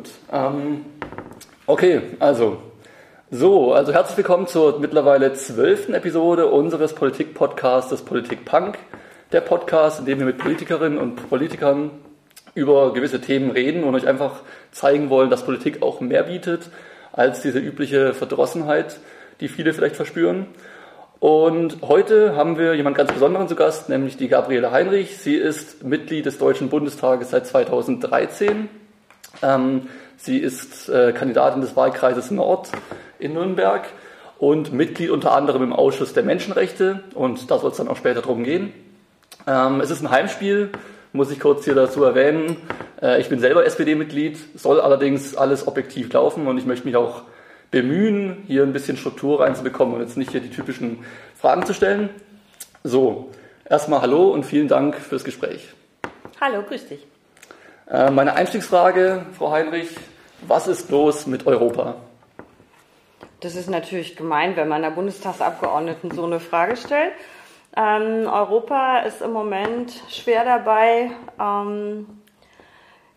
Gut. 0.00 0.10
Ähm, 0.32 0.86
okay, 1.66 2.00
also. 2.20 2.56
So, 3.30 3.74
also 3.74 3.92
herzlich 3.92 4.16
willkommen 4.16 4.46
zur 4.46 4.80
mittlerweile 4.80 5.34
zwölften 5.34 5.92
Episode 5.92 6.46
unseres 6.46 6.94
Politik-Podcasts 6.94 8.00
Politik 8.00 8.46
Punk. 8.46 8.78
Der 9.32 9.42
Podcast, 9.42 10.00
in 10.00 10.06
dem 10.06 10.18
wir 10.18 10.24
mit 10.24 10.38
Politikerinnen 10.38 10.98
und 10.98 11.28
Politikern 11.28 11.90
über 12.54 12.94
gewisse 12.94 13.20
Themen 13.20 13.50
reden 13.50 13.84
und 13.84 13.94
euch 13.94 14.08
einfach 14.08 14.40
zeigen 14.72 15.10
wollen, 15.10 15.28
dass 15.28 15.44
Politik 15.44 15.82
auch 15.82 16.00
mehr 16.00 16.22
bietet 16.22 16.70
als 17.12 17.42
diese 17.42 17.58
übliche 17.58 18.14
Verdrossenheit, 18.14 19.00
die 19.40 19.48
viele 19.48 19.74
vielleicht 19.74 19.96
verspüren. 19.96 20.46
Und 21.18 21.82
heute 21.82 22.36
haben 22.36 22.56
wir 22.56 22.72
jemand 22.72 22.96
ganz 22.96 23.12
Besonderen 23.12 23.48
zu 23.48 23.54
Gast, 23.54 23.90
nämlich 23.90 24.16
die 24.16 24.28
Gabriele 24.28 24.72
Heinrich. 24.72 25.18
Sie 25.18 25.34
ist 25.34 25.84
Mitglied 25.84 26.24
des 26.24 26.38
Deutschen 26.38 26.70
Bundestages 26.70 27.28
seit 27.28 27.46
2013. 27.46 28.79
Ähm, 29.42 29.88
sie 30.16 30.38
ist 30.38 30.88
äh, 30.88 31.12
Kandidatin 31.12 31.60
des 31.60 31.76
Wahlkreises 31.76 32.30
Nord 32.30 32.70
in 33.18 33.34
Nürnberg 33.34 33.84
und 34.38 34.72
Mitglied 34.72 35.10
unter 35.10 35.32
anderem 35.32 35.62
im 35.62 35.72
Ausschuss 35.72 36.12
der 36.12 36.22
Menschenrechte. 36.22 37.00
Und 37.14 37.50
da 37.50 37.58
soll 37.58 37.70
es 37.70 37.76
dann 37.76 37.88
auch 37.88 37.96
später 37.96 38.22
drum 38.22 38.42
gehen. 38.42 38.72
Ähm, 39.46 39.80
es 39.80 39.90
ist 39.90 40.02
ein 40.02 40.10
Heimspiel, 40.10 40.70
muss 41.12 41.30
ich 41.30 41.40
kurz 41.40 41.64
hier 41.64 41.74
dazu 41.74 42.04
erwähnen. 42.04 42.56
Äh, 43.00 43.20
ich 43.20 43.28
bin 43.28 43.40
selber 43.40 43.64
SPD-Mitglied, 43.66 44.38
soll 44.58 44.80
allerdings 44.80 45.36
alles 45.36 45.66
objektiv 45.66 46.12
laufen 46.12 46.46
und 46.46 46.58
ich 46.58 46.66
möchte 46.66 46.86
mich 46.86 46.96
auch 46.96 47.22
bemühen, 47.70 48.44
hier 48.46 48.62
ein 48.62 48.72
bisschen 48.72 48.96
Struktur 48.96 49.40
reinzubekommen 49.40 49.94
und 49.94 50.00
jetzt 50.00 50.16
nicht 50.16 50.32
hier 50.32 50.40
die 50.40 50.50
typischen 50.50 51.04
Fragen 51.36 51.64
zu 51.66 51.74
stellen. 51.74 52.10
So, 52.82 53.30
erstmal 53.68 54.00
hallo 54.00 54.30
und 54.30 54.44
vielen 54.44 54.68
Dank 54.68 54.96
fürs 54.96 55.24
Gespräch. 55.24 55.68
Hallo, 56.40 56.62
grüß 56.62 56.88
dich. 56.88 57.06
Äh, 57.90 58.10
meine 58.12 58.34
Einstiegsfrage, 58.34 59.26
Frau 59.36 59.50
Heinrich, 59.50 59.96
was 60.42 60.68
ist 60.68 60.90
los 60.90 61.26
mit 61.26 61.48
Europa? 61.48 61.96
Das 63.40 63.56
ist 63.56 63.68
natürlich 63.68 64.14
gemein, 64.14 64.54
wenn 64.54 64.68
man 64.68 64.84
einer 64.84 64.94
Bundestagsabgeordneten 64.94 66.12
so 66.12 66.24
eine 66.24 66.38
Frage 66.38 66.76
stellt. 66.76 67.12
Ähm, 67.76 68.28
Europa 68.28 69.00
ist 69.00 69.22
im 69.22 69.32
Moment 69.32 69.92
schwer 70.08 70.44
dabei, 70.44 71.10
ähm, 71.40 72.06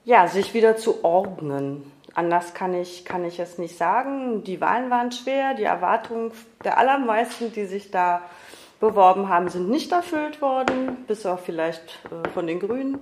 ja, 0.05 0.27
sich 0.27 0.55
wieder 0.55 0.75
zu 0.75 1.03
ordnen. 1.03 1.91
Anders 2.15 2.55
kann 2.55 2.73
ich, 2.73 3.05
kann 3.05 3.25
ich 3.25 3.39
es 3.39 3.59
nicht 3.59 3.77
sagen. 3.77 4.43
Die 4.43 4.59
Wahlen 4.59 4.89
waren 4.89 5.11
schwer. 5.11 5.53
Die 5.53 5.63
Erwartungen 5.63 6.31
der 6.63 6.79
allermeisten, 6.79 7.53
die 7.53 7.65
sich 7.65 7.91
da 7.91 8.23
beworben 8.79 9.29
haben, 9.29 9.49
sind 9.49 9.69
nicht 9.69 9.91
erfüllt 9.91 10.41
worden, 10.41 11.05
bis 11.07 11.27
auch 11.27 11.39
vielleicht 11.39 11.99
äh, 12.05 12.27
von 12.29 12.47
den 12.47 12.59
Grünen. 12.59 12.99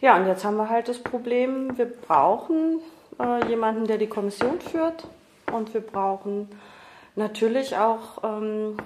Ja, 0.00 0.16
und 0.16 0.26
jetzt 0.26 0.44
haben 0.44 0.56
wir 0.56 0.70
halt 0.70 0.88
das 0.88 0.98
Problem, 0.98 1.76
wir 1.76 1.86
brauchen 1.86 2.80
äh, 3.18 3.46
jemanden, 3.48 3.86
der 3.86 3.98
die 3.98 4.06
Kommission 4.06 4.60
führt. 4.60 5.06
Und 5.52 5.74
wir 5.74 5.80
brauchen 5.80 6.48
natürlich 7.16 7.76
auch 7.76 8.22
ähm, 8.22 8.76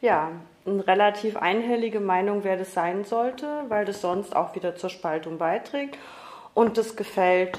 ja, 0.00 0.30
eine 0.64 0.86
relativ 0.86 1.36
einhellige 1.36 2.00
Meinung, 2.00 2.44
wer 2.44 2.56
das 2.56 2.72
sein 2.72 3.04
sollte, 3.04 3.46
weil 3.68 3.84
das 3.84 4.00
sonst 4.00 4.34
auch 4.34 4.54
wieder 4.54 4.76
zur 4.76 4.90
Spaltung 4.90 5.38
beiträgt. 5.38 5.98
Und 6.54 6.78
das 6.78 6.96
gefällt 6.96 7.58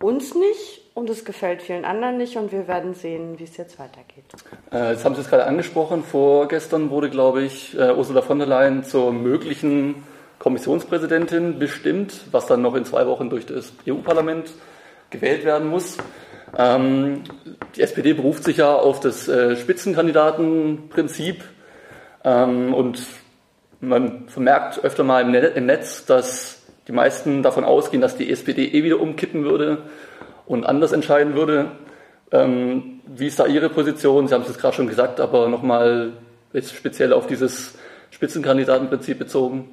uns 0.00 0.34
nicht 0.34 0.82
und 0.94 1.10
es 1.10 1.24
gefällt 1.24 1.62
vielen 1.62 1.84
anderen 1.84 2.16
nicht 2.16 2.36
und 2.36 2.52
wir 2.52 2.68
werden 2.68 2.94
sehen, 2.94 3.38
wie 3.38 3.44
es 3.44 3.56
jetzt 3.56 3.78
weitergeht. 3.78 4.24
Äh, 4.72 4.92
jetzt 4.92 5.04
haben 5.04 5.14
Sie 5.14 5.20
es 5.20 5.28
gerade 5.28 5.44
angesprochen. 5.46 6.02
Vorgestern 6.02 6.90
wurde, 6.90 7.10
glaube 7.10 7.42
ich, 7.42 7.78
äh, 7.78 7.92
Ursula 7.94 8.22
von 8.22 8.38
der 8.38 8.48
Leyen 8.48 8.82
zur 8.84 9.12
möglichen 9.12 10.02
Kommissionspräsidentin 10.40 11.58
bestimmt, 11.58 12.22
was 12.32 12.46
dann 12.46 12.62
noch 12.62 12.74
in 12.74 12.86
zwei 12.86 13.06
Wochen 13.06 13.28
durch 13.28 13.44
das 13.44 13.74
EU-Parlament 13.86 14.50
gewählt 15.10 15.44
werden 15.44 15.68
muss. 15.68 15.98
Ähm, 16.56 17.24
die 17.76 17.82
SPD 17.82 18.14
beruft 18.14 18.44
sich 18.44 18.56
ja 18.56 18.74
auf 18.74 19.00
das 19.00 19.28
äh, 19.28 19.54
Spitzenkandidatenprinzip 19.54 21.44
ähm, 22.24 22.72
und 22.72 23.02
man 23.80 24.28
vermerkt 24.28 24.82
öfter 24.82 25.04
mal 25.04 25.22
im, 25.22 25.30
Net 25.30 25.56
im 25.56 25.66
Netz, 25.66 26.06
dass 26.06 26.62
die 26.88 26.92
meisten 26.92 27.42
davon 27.42 27.64
ausgehen, 27.64 28.00
dass 28.00 28.16
die 28.16 28.32
SPD 28.32 28.64
eh 28.64 28.82
wieder 28.82 28.98
umkippen 28.98 29.44
würde 29.44 29.82
und 30.46 30.64
anders 30.64 30.92
entscheiden 30.92 31.34
würde. 31.34 31.72
Ähm, 32.32 33.00
wie 33.06 33.26
ist 33.26 33.38
da 33.38 33.46
Ihre 33.46 33.68
Position? 33.68 34.26
Sie 34.26 34.32
haben 34.32 34.42
es 34.42 34.48
jetzt 34.48 34.60
gerade 34.60 34.74
schon 34.74 34.88
gesagt, 34.88 35.20
aber 35.20 35.48
nochmal 35.48 36.14
jetzt 36.54 36.74
speziell 36.74 37.12
auf 37.12 37.26
dieses 37.26 37.74
Spitzenkandidatenprinzip 38.10 39.18
bezogen. 39.18 39.68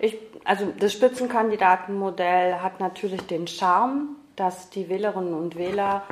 Ich, 0.00 0.18
also 0.44 0.72
das 0.78 0.92
Spitzenkandidatenmodell 0.94 2.54
hat 2.54 2.80
natürlich 2.80 3.20
den 3.22 3.46
Charme, 3.46 4.16
dass 4.34 4.70
die 4.70 4.88
Wählerinnen 4.88 5.34
und 5.34 5.56
Wähler 5.56 6.04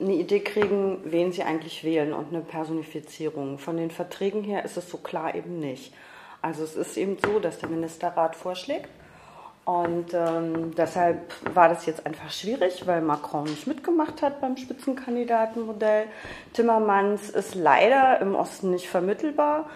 eine 0.00 0.14
Idee 0.14 0.40
kriegen, 0.40 1.00
wen 1.04 1.32
sie 1.32 1.44
eigentlich 1.44 1.84
wählen 1.84 2.12
und 2.12 2.28
eine 2.28 2.42
Personifizierung. 2.42 3.58
Von 3.58 3.76
den 3.76 3.90
Verträgen 3.90 4.42
her 4.42 4.64
ist 4.64 4.76
es 4.76 4.90
so 4.90 4.98
klar 4.98 5.34
eben 5.34 5.60
nicht. 5.60 5.94
Also 6.42 6.64
es 6.64 6.76
ist 6.76 6.96
eben 6.96 7.16
so, 7.24 7.38
dass 7.38 7.58
der 7.58 7.68
Ministerrat 7.68 8.34
vorschlägt 8.34 8.88
und 9.64 10.14
ähm, 10.14 10.74
deshalb 10.74 11.30
war 11.54 11.68
das 11.68 11.84
jetzt 11.84 12.06
einfach 12.06 12.30
schwierig, 12.30 12.86
weil 12.86 13.02
Macron 13.02 13.44
nicht 13.44 13.66
mitgemacht 13.66 14.22
hat 14.22 14.40
beim 14.40 14.56
Spitzenkandidatenmodell. 14.56 16.06
Timmermans 16.54 17.28
ist 17.30 17.54
leider 17.54 18.20
im 18.20 18.34
Osten 18.34 18.70
nicht 18.70 18.88
vermittelbar, 18.88 19.68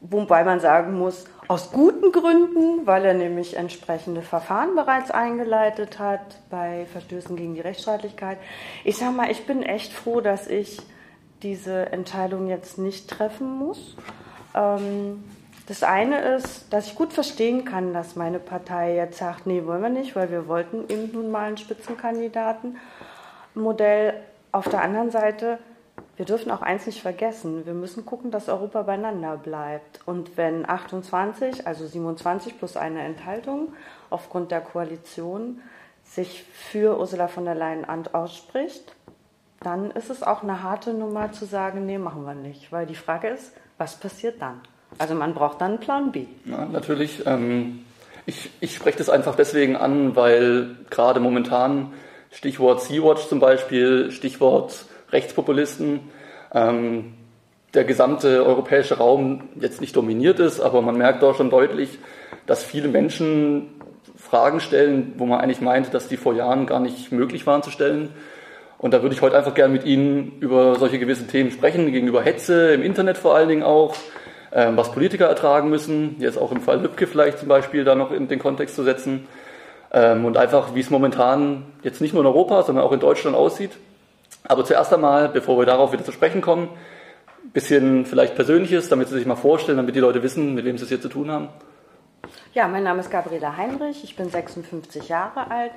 wobei 0.00 0.44
man 0.44 0.60
sagen 0.60 0.98
muss, 0.98 1.24
aus 1.50 1.72
guten 1.72 2.12
Gründen, 2.12 2.86
weil 2.86 3.04
er 3.04 3.12
nämlich 3.12 3.56
entsprechende 3.56 4.22
Verfahren 4.22 4.76
bereits 4.76 5.10
eingeleitet 5.10 5.98
hat 5.98 6.20
bei 6.48 6.86
Verstößen 6.92 7.34
gegen 7.34 7.54
die 7.54 7.60
Rechtsstaatlichkeit. 7.60 8.38
Ich 8.84 8.98
sage 8.98 9.10
mal, 9.10 9.32
ich 9.32 9.46
bin 9.46 9.64
echt 9.64 9.92
froh, 9.92 10.20
dass 10.20 10.46
ich 10.46 10.80
diese 11.42 11.90
Entscheidung 11.90 12.46
jetzt 12.46 12.78
nicht 12.78 13.10
treffen 13.10 13.58
muss. 13.58 13.96
Ähm, 14.54 15.24
das 15.66 15.82
eine 15.82 16.20
ist, 16.36 16.72
dass 16.72 16.86
ich 16.86 16.94
gut 16.94 17.12
verstehen 17.12 17.64
kann, 17.64 17.92
dass 17.92 18.14
meine 18.14 18.38
Partei 18.38 18.94
jetzt 18.94 19.18
sagt, 19.18 19.48
nee, 19.48 19.66
wollen 19.66 19.82
wir 19.82 19.88
nicht, 19.88 20.14
weil 20.14 20.30
wir 20.30 20.46
wollten 20.46 20.84
eben 20.88 21.10
nun 21.12 21.32
mal 21.32 21.48
ein 21.48 21.56
Spitzenkandidatenmodell. 21.56 24.14
Auf 24.52 24.68
der 24.68 24.82
anderen 24.82 25.10
Seite, 25.10 25.58
wir 26.20 26.26
dürfen 26.26 26.50
auch 26.50 26.60
eins 26.60 26.84
nicht 26.84 27.00
vergessen, 27.00 27.64
wir 27.64 27.72
müssen 27.72 28.04
gucken, 28.04 28.30
dass 28.30 28.50
Europa 28.50 28.82
beieinander 28.82 29.38
bleibt. 29.38 30.00
Und 30.04 30.36
wenn 30.36 30.68
28, 30.68 31.66
also 31.66 31.86
27 31.86 32.58
plus 32.58 32.76
eine 32.76 33.00
Enthaltung 33.00 33.72
aufgrund 34.10 34.50
der 34.50 34.60
Koalition 34.60 35.62
sich 36.04 36.44
für 36.52 36.98
Ursula 36.98 37.26
von 37.26 37.46
der 37.46 37.54
Leyen 37.54 37.86
ausspricht, 38.12 38.94
dann 39.62 39.90
ist 39.92 40.10
es 40.10 40.22
auch 40.22 40.42
eine 40.42 40.62
harte 40.62 40.92
Nummer 40.92 41.32
zu 41.32 41.46
sagen, 41.46 41.86
nee, 41.86 41.96
machen 41.96 42.26
wir 42.26 42.34
nicht. 42.34 42.70
Weil 42.70 42.84
die 42.84 42.96
Frage 42.96 43.28
ist, 43.28 43.54
was 43.78 43.96
passiert 43.96 44.42
dann? 44.42 44.60
Also 44.98 45.14
man 45.14 45.32
braucht 45.32 45.62
dann 45.62 45.70
einen 45.70 45.80
Plan 45.80 46.12
B. 46.12 46.26
Ja, 46.44 46.66
natürlich. 46.66 47.24
Ähm, 47.24 47.86
ich, 48.26 48.50
ich 48.60 48.74
spreche 48.74 48.98
das 48.98 49.08
einfach 49.08 49.36
deswegen 49.36 49.74
an, 49.74 50.16
weil 50.16 50.76
gerade 50.90 51.18
momentan 51.18 51.94
Stichwort 52.30 52.82
Sea-Watch 52.82 53.26
zum 53.26 53.40
Beispiel, 53.40 54.10
Stichwort 54.10 54.84
Rechtspopulisten, 55.12 56.00
ähm, 56.52 57.14
der 57.74 57.84
gesamte 57.84 58.44
europäische 58.44 58.98
Raum 58.98 59.48
jetzt 59.60 59.80
nicht 59.80 59.94
dominiert 59.94 60.40
ist, 60.40 60.60
aber 60.60 60.82
man 60.82 60.96
merkt 60.96 61.22
doch 61.22 61.36
schon 61.36 61.50
deutlich, 61.50 61.98
dass 62.46 62.64
viele 62.64 62.88
Menschen 62.88 63.68
Fragen 64.16 64.60
stellen, 64.60 65.14
wo 65.16 65.26
man 65.26 65.40
eigentlich 65.40 65.60
meinte, 65.60 65.90
dass 65.90 66.08
die 66.08 66.16
vor 66.16 66.34
Jahren 66.34 66.66
gar 66.66 66.80
nicht 66.80 67.12
möglich 67.12 67.46
waren 67.46 67.62
zu 67.62 67.70
stellen. 67.70 68.10
Und 68.78 68.94
da 68.94 69.02
würde 69.02 69.14
ich 69.14 69.22
heute 69.22 69.36
einfach 69.36 69.54
gerne 69.54 69.72
mit 69.72 69.84
Ihnen 69.84 70.38
über 70.40 70.76
solche 70.76 70.98
gewissen 70.98 71.28
Themen 71.28 71.50
sprechen, 71.50 71.92
gegenüber 71.92 72.22
Hetze, 72.22 72.72
im 72.72 72.82
Internet 72.82 73.18
vor 73.18 73.34
allen 73.34 73.48
Dingen 73.48 73.62
auch, 73.62 73.94
ähm, 74.52 74.76
was 74.76 74.92
Politiker 74.92 75.26
ertragen 75.26 75.70
müssen, 75.70 76.16
jetzt 76.18 76.38
auch 76.38 76.50
im 76.50 76.60
Fall 76.60 76.80
Lübcke 76.80 77.06
vielleicht 77.06 77.38
zum 77.38 77.48
Beispiel 77.48 77.84
da 77.84 77.94
noch 77.94 78.10
in 78.10 78.28
den 78.28 78.38
Kontext 78.38 78.74
zu 78.74 78.82
setzen 78.82 79.26
ähm, 79.92 80.24
und 80.24 80.36
einfach, 80.36 80.74
wie 80.74 80.80
es 80.80 80.90
momentan 80.90 81.66
jetzt 81.82 82.00
nicht 82.00 82.14
nur 82.14 82.22
in 82.22 82.26
Europa, 82.26 82.62
sondern 82.62 82.84
auch 82.84 82.92
in 82.92 83.00
Deutschland 83.00 83.36
aussieht. 83.36 83.72
Aber 84.50 84.64
zuerst 84.64 84.92
einmal, 84.92 85.28
bevor 85.28 85.58
wir 85.58 85.64
darauf 85.64 85.92
wieder 85.92 86.04
zu 86.04 86.10
sprechen 86.10 86.40
kommen, 86.40 86.70
ein 87.44 87.50
bisschen 87.50 88.04
vielleicht 88.04 88.34
Persönliches, 88.34 88.88
damit 88.88 89.06
Sie 89.06 89.14
sich 89.14 89.24
mal 89.24 89.36
vorstellen, 89.36 89.76
damit 89.76 89.94
die 89.94 90.00
Leute 90.00 90.24
wissen, 90.24 90.54
mit 90.54 90.64
wem 90.64 90.76
Sie 90.76 90.82
es 90.82 90.88
hier 90.88 91.00
zu 91.00 91.08
tun 91.08 91.30
haben. 91.30 91.50
Ja, 92.52 92.66
mein 92.66 92.82
Name 92.82 92.98
ist 92.98 93.12
Gabriela 93.12 93.56
Heinrich, 93.56 94.02
ich 94.02 94.16
bin 94.16 94.28
56 94.28 95.08
Jahre 95.08 95.52
alt, 95.52 95.70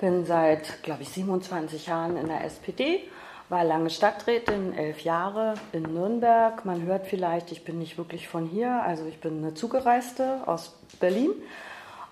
bin 0.00 0.26
seit, 0.26 0.82
glaube 0.82 1.02
ich, 1.02 1.10
27 1.10 1.86
Jahren 1.86 2.16
in 2.16 2.26
der 2.26 2.44
SPD 2.44 3.02
war 3.50 3.62
lange 3.62 3.88
Stadträtin, 3.88 4.76
elf 4.76 5.00
Jahre 5.04 5.54
in 5.72 5.84
Nürnberg. 5.84 6.64
Man 6.64 6.82
hört 6.82 7.06
vielleicht, 7.06 7.52
ich 7.52 7.64
bin 7.64 7.78
nicht 7.78 7.98
wirklich 7.98 8.26
von 8.26 8.46
hier, 8.46 8.82
also 8.82 9.06
ich 9.06 9.20
bin 9.20 9.38
eine 9.38 9.54
Zugereiste 9.54 10.40
aus 10.44 10.76
Berlin 10.98 11.30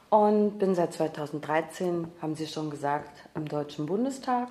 und 0.09 0.61
bin 0.61 0.77
seit 0.77 0.93
2013, 0.95 2.07
haben 2.23 2.37
Sie 2.37 2.47
schon 2.47 2.71
gesagt, 2.71 3.11
im 3.35 3.49
Deutschen 3.49 3.87
Bundestag. 3.87 4.49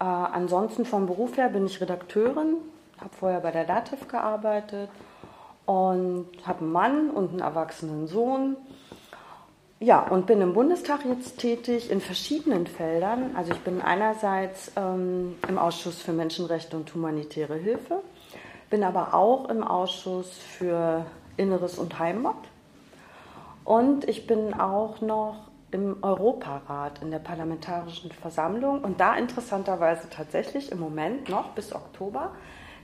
Äh, 0.00 0.04
ansonsten 0.04 0.84
vom 0.84 1.06
Beruf 1.06 1.36
her 1.36 1.48
bin 1.48 1.66
ich 1.66 1.80
Redakteurin, 1.80 2.56
habe 2.98 3.10
vorher 3.18 3.40
bei 3.40 3.50
der 3.50 3.64
DATEV 3.64 4.08
gearbeitet 4.08 4.90
und 5.66 6.28
habe 6.44 6.60
einen 6.60 6.72
Mann 6.72 7.10
und 7.10 7.30
einen 7.30 7.40
erwachsenen 7.40 8.06
Sohn. 8.06 8.56
Ja, 9.78 10.00
und 10.00 10.26
bin 10.26 10.40
im 10.40 10.54
Bundestag 10.54 11.04
jetzt 11.04 11.38
tätig 11.38 11.90
in 11.90 12.00
verschiedenen 12.00 12.68
Feldern. 12.68 13.34
Also 13.36 13.52
ich 13.52 13.58
bin 13.60 13.82
einerseits 13.82 14.70
ähm, 14.76 15.36
im 15.48 15.58
Ausschuss 15.58 16.00
für 16.00 16.12
Menschenrechte 16.12 16.76
und 16.76 16.94
humanitäre 16.94 17.56
Hilfe, 17.56 18.00
bin 18.70 18.84
aber 18.84 19.14
auch 19.14 19.48
im 19.48 19.64
Ausschuss 19.64 20.38
für 20.38 21.04
Inneres 21.36 21.78
und 21.78 21.98
Heimat. 21.98 22.36
Und 23.64 24.08
ich 24.08 24.26
bin 24.26 24.54
auch 24.54 25.00
noch 25.00 25.51
im 25.72 25.96
Europarat, 26.02 27.02
in 27.02 27.10
der 27.10 27.18
Parlamentarischen 27.18 28.12
Versammlung 28.12 28.84
und 28.84 29.00
da 29.00 29.16
interessanterweise 29.16 30.08
tatsächlich 30.10 30.70
im 30.70 30.78
Moment 30.78 31.28
noch 31.28 31.50
bis 31.50 31.74
Oktober 31.74 32.32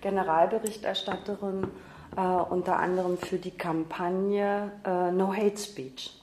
Generalberichterstatterin 0.00 1.68
äh, 2.16 2.20
unter 2.20 2.78
anderem 2.78 3.18
für 3.18 3.36
die 3.36 3.50
Kampagne 3.50 4.72
äh, 4.84 5.12
No 5.12 5.34
Hate 5.34 5.58
Speech. 5.58 6.18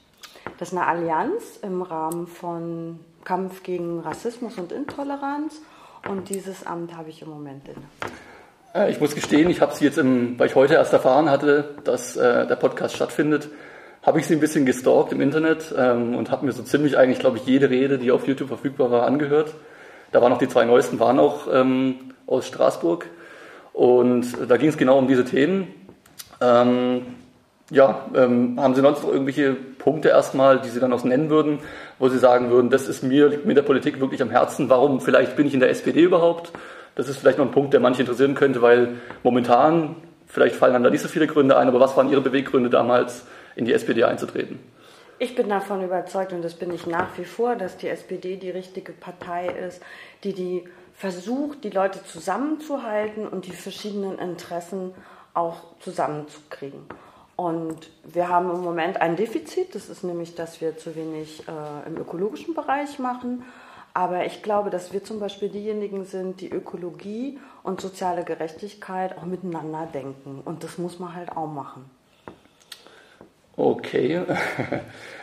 Das 0.58 0.72
ist 0.72 0.76
eine 0.76 0.86
Allianz 0.86 1.58
im 1.62 1.82
Rahmen 1.82 2.26
von 2.26 3.00
Kampf 3.24 3.62
gegen 3.62 4.00
Rassismus 4.00 4.58
und 4.58 4.72
Intoleranz 4.72 5.60
und 6.08 6.28
dieses 6.28 6.66
Amt 6.66 6.96
habe 6.96 7.10
ich 7.10 7.22
im 7.22 7.28
Moment 7.28 7.68
inne. 7.68 7.82
Äh, 8.74 8.90
ich 8.90 9.00
muss 9.00 9.14
gestehen, 9.14 9.50
ich 9.50 9.60
habe 9.60 9.74
sie 9.74 9.84
jetzt, 9.84 9.98
im, 9.98 10.38
weil 10.38 10.48
ich 10.48 10.54
heute 10.54 10.74
erst 10.74 10.92
erfahren 10.92 11.30
hatte, 11.30 11.76
dass 11.84 12.16
äh, 12.16 12.46
der 12.46 12.56
Podcast 12.56 12.96
stattfindet, 12.96 13.50
habe 14.06 14.20
ich 14.20 14.26
sie 14.26 14.34
ein 14.34 14.40
bisschen 14.40 14.64
gestalkt 14.64 15.10
im 15.10 15.20
Internet 15.20 15.74
ähm, 15.76 16.14
und 16.14 16.30
habe 16.30 16.46
mir 16.46 16.52
so 16.52 16.62
ziemlich 16.62 16.96
eigentlich, 16.96 17.18
glaube 17.18 17.38
ich, 17.38 17.44
jede 17.44 17.68
Rede, 17.68 17.98
die 17.98 18.12
auf 18.12 18.28
YouTube 18.28 18.48
verfügbar 18.48 18.92
war, 18.92 19.04
angehört. 19.04 19.52
Da 20.12 20.22
waren 20.22 20.32
auch 20.32 20.38
die 20.38 20.48
zwei 20.48 20.64
neuesten, 20.64 21.00
waren 21.00 21.18
auch 21.18 21.48
ähm, 21.52 21.96
aus 22.28 22.46
Straßburg. 22.46 23.06
Und 23.72 24.28
da 24.48 24.56
ging 24.58 24.68
es 24.68 24.76
genau 24.76 24.96
um 24.96 25.08
diese 25.08 25.24
Themen. 25.24 25.74
Ähm, 26.40 27.02
ja, 27.72 28.06
ähm, 28.14 28.60
haben 28.60 28.76
Sie 28.76 28.80
sonst 28.80 29.02
noch 29.02 29.10
irgendwelche 29.10 29.54
Punkte 29.54 30.10
erstmal, 30.10 30.60
die 30.60 30.68
Sie 30.68 30.78
dann 30.78 30.92
auch 30.92 31.02
nennen 31.02 31.28
würden, 31.28 31.58
wo 31.98 32.08
Sie 32.08 32.18
sagen 32.18 32.50
würden, 32.50 32.70
das 32.70 32.86
ist 32.86 33.02
mir, 33.02 33.28
liegt 33.28 33.44
mir 33.44 33.54
der 33.54 33.62
Politik 33.62 33.98
wirklich 34.00 34.22
am 34.22 34.30
Herzen, 34.30 34.70
warum 34.70 35.00
vielleicht 35.00 35.34
bin 35.34 35.48
ich 35.48 35.54
in 35.54 35.60
der 35.60 35.70
SPD 35.70 36.02
überhaupt? 36.02 36.52
Das 36.94 37.08
ist 37.08 37.18
vielleicht 37.18 37.38
noch 37.38 37.44
ein 37.44 37.50
Punkt, 37.50 37.72
der 37.72 37.80
manche 37.80 38.02
interessieren 38.02 38.36
könnte, 38.36 38.62
weil 38.62 38.94
momentan, 39.24 39.96
vielleicht 40.28 40.54
fallen 40.54 40.74
dann 40.74 40.84
da 40.84 40.90
nicht 40.90 41.02
so 41.02 41.08
viele 41.08 41.26
Gründe 41.26 41.56
ein, 41.56 41.66
aber 41.66 41.80
was 41.80 41.96
waren 41.96 42.08
Ihre 42.08 42.20
Beweggründe 42.20 42.70
damals, 42.70 43.26
in 43.56 43.64
die 43.64 43.72
SPD 43.72 44.04
einzutreten? 44.04 44.60
Ich 45.18 45.34
bin 45.34 45.48
davon 45.48 45.82
überzeugt 45.82 46.32
und 46.32 46.42
das 46.42 46.54
bin 46.54 46.72
ich 46.72 46.86
nach 46.86 47.16
wie 47.16 47.24
vor, 47.24 47.56
dass 47.56 47.78
die 47.78 47.88
SPD 47.88 48.36
die 48.36 48.50
richtige 48.50 48.92
Partei 48.92 49.48
ist, 49.48 49.82
die 50.24 50.34
die 50.34 50.64
versucht, 50.94 51.64
die 51.64 51.70
Leute 51.70 52.04
zusammenzuhalten 52.04 53.26
und 53.26 53.46
die 53.46 53.52
verschiedenen 53.52 54.18
Interessen 54.18 54.94
auch 55.32 55.56
zusammenzukriegen. 55.80 56.80
Und 57.34 57.90
wir 58.04 58.28
haben 58.28 58.50
im 58.50 58.62
Moment 58.62 59.00
ein 59.00 59.16
Defizit, 59.16 59.74
das 59.74 59.90
ist 59.90 60.04
nämlich, 60.04 60.34
dass 60.34 60.60
wir 60.62 60.78
zu 60.78 60.96
wenig 60.96 61.44
äh, 61.46 61.86
im 61.86 61.98
ökologischen 61.98 62.54
Bereich 62.54 62.98
machen. 62.98 63.44
Aber 63.92 64.26
ich 64.26 64.42
glaube, 64.42 64.70
dass 64.70 64.92
wir 64.92 65.04
zum 65.04 65.20
Beispiel 65.20 65.48
diejenigen 65.48 66.04
sind, 66.04 66.40
die 66.40 66.50
Ökologie 66.50 67.38
und 67.62 67.80
soziale 67.80 68.24
Gerechtigkeit 68.24 69.16
auch 69.16 69.24
miteinander 69.24 69.88
denken. 69.92 70.42
Und 70.44 70.64
das 70.64 70.78
muss 70.78 70.98
man 70.98 71.14
halt 71.14 71.32
auch 71.32 71.46
machen. 71.46 71.90
Okay. 73.56 74.20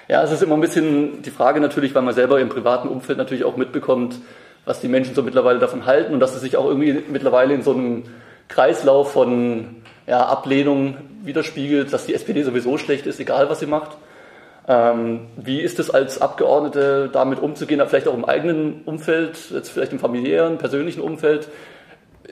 Ja, 0.09 0.21
es 0.21 0.31
ist 0.31 0.43
immer 0.43 0.55
ein 0.55 0.61
bisschen 0.61 1.21
die 1.21 1.31
Frage 1.31 1.61
natürlich, 1.61 1.95
weil 1.95 2.01
man 2.01 2.13
selber 2.13 2.41
im 2.41 2.49
privaten 2.49 2.89
Umfeld 2.89 3.17
natürlich 3.17 3.45
auch 3.45 3.55
mitbekommt, 3.55 4.19
was 4.65 4.81
die 4.81 4.89
Menschen 4.89 5.15
so 5.15 5.23
mittlerweile 5.23 5.59
davon 5.59 5.85
halten 5.85 6.13
und 6.13 6.19
dass 6.19 6.35
es 6.35 6.41
sich 6.41 6.57
auch 6.57 6.65
irgendwie 6.65 7.01
mittlerweile 7.09 7.53
in 7.53 7.63
so 7.63 7.71
einem 7.71 8.03
Kreislauf 8.49 9.13
von 9.13 9.77
ja, 10.05 10.25
Ablehnung 10.25 10.97
widerspiegelt, 11.23 11.93
dass 11.93 12.05
die 12.05 12.13
SPD 12.13 12.43
sowieso 12.43 12.77
schlecht 12.77 13.07
ist, 13.07 13.19
egal 13.21 13.49
was 13.49 13.61
sie 13.61 13.65
macht. 13.65 13.97
Ähm, 14.67 15.27
wie 15.37 15.61
ist 15.61 15.79
es 15.79 15.89
als 15.89 16.21
Abgeordnete 16.21 17.09
damit 17.11 17.39
umzugehen, 17.39 17.81
vielleicht 17.87 18.07
auch 18.07 18.13
im 18.13 18.25
eigenen 18.25 18.81
Umfeld, 18.85 19.51
jetzt 19.51 19.69
vielleicht 19.69 19.93
im 19.93 19.99
familiären, 19.99 20.57
persönlichen 20.57 21.01
Umfeld? 21.01 21.47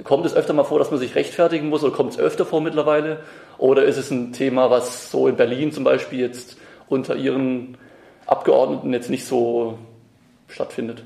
Kommt 0.03 0.25
es 0.25 0.33
öfter 0.33 0.53
mal 0.53 0.63
vor, 0.63 0.79
dass 0.79 0.91
man 0.91 0.99
sich 0.99 1.15
rechtfertigen 1.15 1.69
muss 1.69 1.83
oder 1.83 1.93
kommt 1.93 2.13
es 2.13 2.19
öfter 2.19 2.45
vor 2.45 2.61
mittlerweile? 2.61 3.19
Oder 3.57 3.83
ist 3.83 3.97
es 3.97 4.11
ein 4.11 4.33
Thema, 4.33 4.69
was 4.69 5.11
so 5.11 5.27
in 5.27 5.35
Berlin 5.35 5.71
zum 5.71 5.83
Beispiel 5.83 6.19
jetzt 6.19 6.57
unter 6.87 7.15
Ihren 7.15 7.77
Abgeordneten 8.25 8.93
jetzt 8.93 9.09
nicht 9.09 9.25
so 9.25 9.77
stattfindet? 10.47 11.03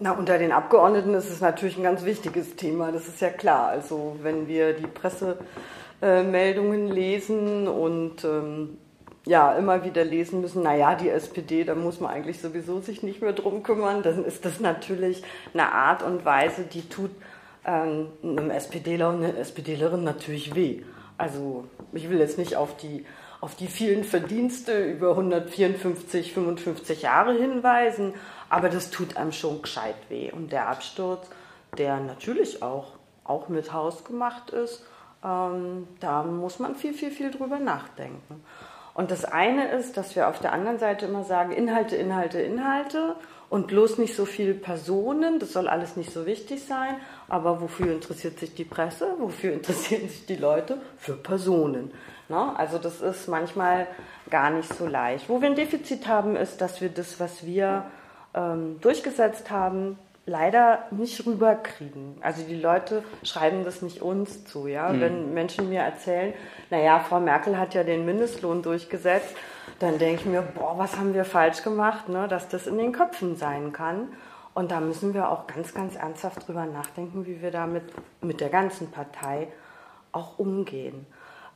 Na, 0.00 0.12
unter 0.12 0.38
den 0.38 0.52
Abgeordneten 0.52 1.14
ist 1.14 1.30
es 1.30 1.40
natürlich 1.40 1.76
ein 1.76 1.84
ganz 1.84 2.04
wichtiges 2.04 2.56
Thema, 2.56 2.92
das 2.92 3.06
ist 3.06 3.20
ja 3.20 3.30
klar. 3.30 3.68
Also 3.68 4.16
wenn 4.22 4.48
wir 4.48 4.72
die 4.72 4.86
Pressemeldungen 4.86 6.88
lesen 6.88 7.68
und 7.68 8.24
ähm, 8.24 8.78
ja, 9.26 9.54
immer 9.54 9.84
wieder 9.84 10.04
lesen 10.04 10.40
müssen, 10.40 10.62
naja, 10.62 10.96
die 10.96 11.08
SPD, 11.08 11.64
da 11.64 11.74
muss 11.74 12.00
man 12.00 12.10
eigentlich 12.10 12.40
sowieso 12.40 12.80
sich 12.80 13.02
nicht 13.02 13.22
mehr 13.22 13.32
drum 13.32 13.62
kümmern, 13.62 14.02
dann 14.02 14.24
ist 14.24 14.44
das 14.44 14.60
natürlich 14.60 15.22
eine 15.54 15.72
Art 15.72 16.02
und 16.02 16.24
Weise, 16.24 16.64
die 16.64 16.88
tut 16.88 17.10
ähm, 17.66 18.08
einem 18.22 18.50
SPDler 18.50 19.10
und 19.10 19.24
einer 19.24 19.38
SPDlerin 19.38 20.04
natürlich 20.04 20.54
weh. 20.54 20.82
Also 21.16 21.64
ich 21.92 22.10
will 22.10 22.18
jetzt 22.18 22.38
nicht 22.38 22.56
auf 22.56 22.76
die, 22.76 23.04
auf 23.40 23.54
die 23.54 23.68
vielen 23.68 24.04
Verdienste 24.04 24.84
über 24.84 25.10
154, 25.10 26.32
55 26.32 27.02
Jahre 27.02 27.34
hinweisen, 27.34 28.14
aber 28.48 28.68
das 28.68 28.90
tut 28.90 29.16
einem 29.16 29.32
schon 29.32 29.62
gescheit 29.62 29.96
weh. 30.08 30.30
Und 30.32 30.52
der 30.52 30.68
Absturz, 30.68 31.28
der 31.78 32.00
natürlich 32.00 32.62
auch, 32.62 32.92
auch 33.22 33.48
mit 33.48 33.72
Haus 33.72 34.04
gemacht 34.04 34.50
ist, 34.50 34.84
ähm, 35.24 35.88
da 36.00 36.22
muss 36.22 36.58
man 36.58 36.74
viel, 36.74 36.94
viel, 36.94 37.10
viel 37.10 37.30
drüber 37.30 37.58
nachdenken. 37.58 38.44
Und 38.94 39.10
das 39.10 39.24
eine 39.24 39.70
ist, 39.72 39.96
dass 39.96 40.14
wir 40.14 40.28
auf 40.28 40.38
der 40.38 40.52
anderen 40.52 40.78
Seite 40.78 41.06
immer 41.06 41.24
sagen, 41.24 41.50
Inhalte, 41.52 41.96
Inhalte, 41.96 42.40
Inhalte 42.40 43.16
und 43.50 43.66
bloß 43.66 43.98
nicht 43.98 44.14
so 44.14 44.24
viele 44.24 44.54
Personen, 44.54 45.40
das 45.40 45.52
soll 45.52 45.68
alles 45.68 45.96
nicht 45.96 46.12
so 46.12 46.26
wichtig 46.26 46.64
sein, 46.64 46.96
aber 47.28 47.60
wofür 47.60 47.92
interessiert 47.92 48.38
sich 48.38 48.54
die 48.54 48.64
Presse, 48.64 49.08
wofür 49.18 49.52
interessieren 49.54 50.08
sich 50.08 50.26
die 50.26 50.36
Leute? 50.36 50.78
Für 50.96 51.14
Personen. 51.14 51.90
Ne? 52.28 52.56
Also 52.56 52.78
das 52.78 53.00
ist 53.00 53.28
manchmal 53.28 53.88
gar 54.30 54.50
nicht 54.50 54.72
so 54.72 54.86
leicht. 54.86 55.28
Wo 55.28 55.40
wir 55.40 55.48
ein 55.48 55.56
Defizit 55.56 56.06
haben, 56.06 56.36
ist, 56.36 56.60
dass 56.60 56.80
wir 56.80 56.88
das, 56.88 57.18
was 57.18 57.44
wir 57.44 57.86
ähm, 58.32 58.80
durchgesetzt 58.80 59.50
haben, 59.50 59.98
leider 60.26 60.86
nicht 60.90 61.26
rüberkriegen. 61.26 62.16
Also 62.20 62.42
die 62.42 62.58
Leute 62.58 63.02
schreiben 63.22 63.64
das 63.64 63.82
nicht 63.82 64.00
uns 64.02 64.44
zu. 64.44 64.66
Ja? 64.66 64.88
Mhm. 64.88 65.00
Wenn 65.00 65.34
Menschen 65.34 65.68
mir 65.68 65.80
erzählen, 65.80 66.32
naja, 66.70 67.00
Frau 67.00 67.20
Merkel 67.20 67.58
hat 67.58 67.74
ja 67.74 67.84
den 67.84 68.04
Mindestlohn 68.04 68.62
durchgesetzt, 68.62 69.34
dann 69.78 69.98
denke 69.98 70.22
ich 70.22 70.26
mir, 70.26 70.42
boah, 70.42 70.78
was 70.78 70.96
haben 70.96 71.14
wir 71.14 71.24
falsch 71.24 71.62
gemacht, 71.62 72.08
ne, 72.08 72.28
dass 72.28 72.48
das 72.48 72.66
in 72.66 72.78
den 72.78 72.92
Köpfen 72.92 73.36
sein 73.36 73.72
kann. 73.72 74.08
Und 74.54 74.70
da 74.70 74.80
müssen 74.80 75.14
wir 75.14 75.30
auch 75.30 75.46
ganz, 75.46 75.74
ganz 75.74 75.96
ernsthaft 75.96 76.46
drüber 76.46 76.64
nachdenken, 76.64 77.26
wie 77.26 77.42
wir 77.42 77.50
damit 77.50 77.82
mit 78.20 78.40
der 78.40 78.50
ganzen 78.50 78.90
Partei 78.90 79.48
auch 80.12 80.38
umgehen. 80.38 81.06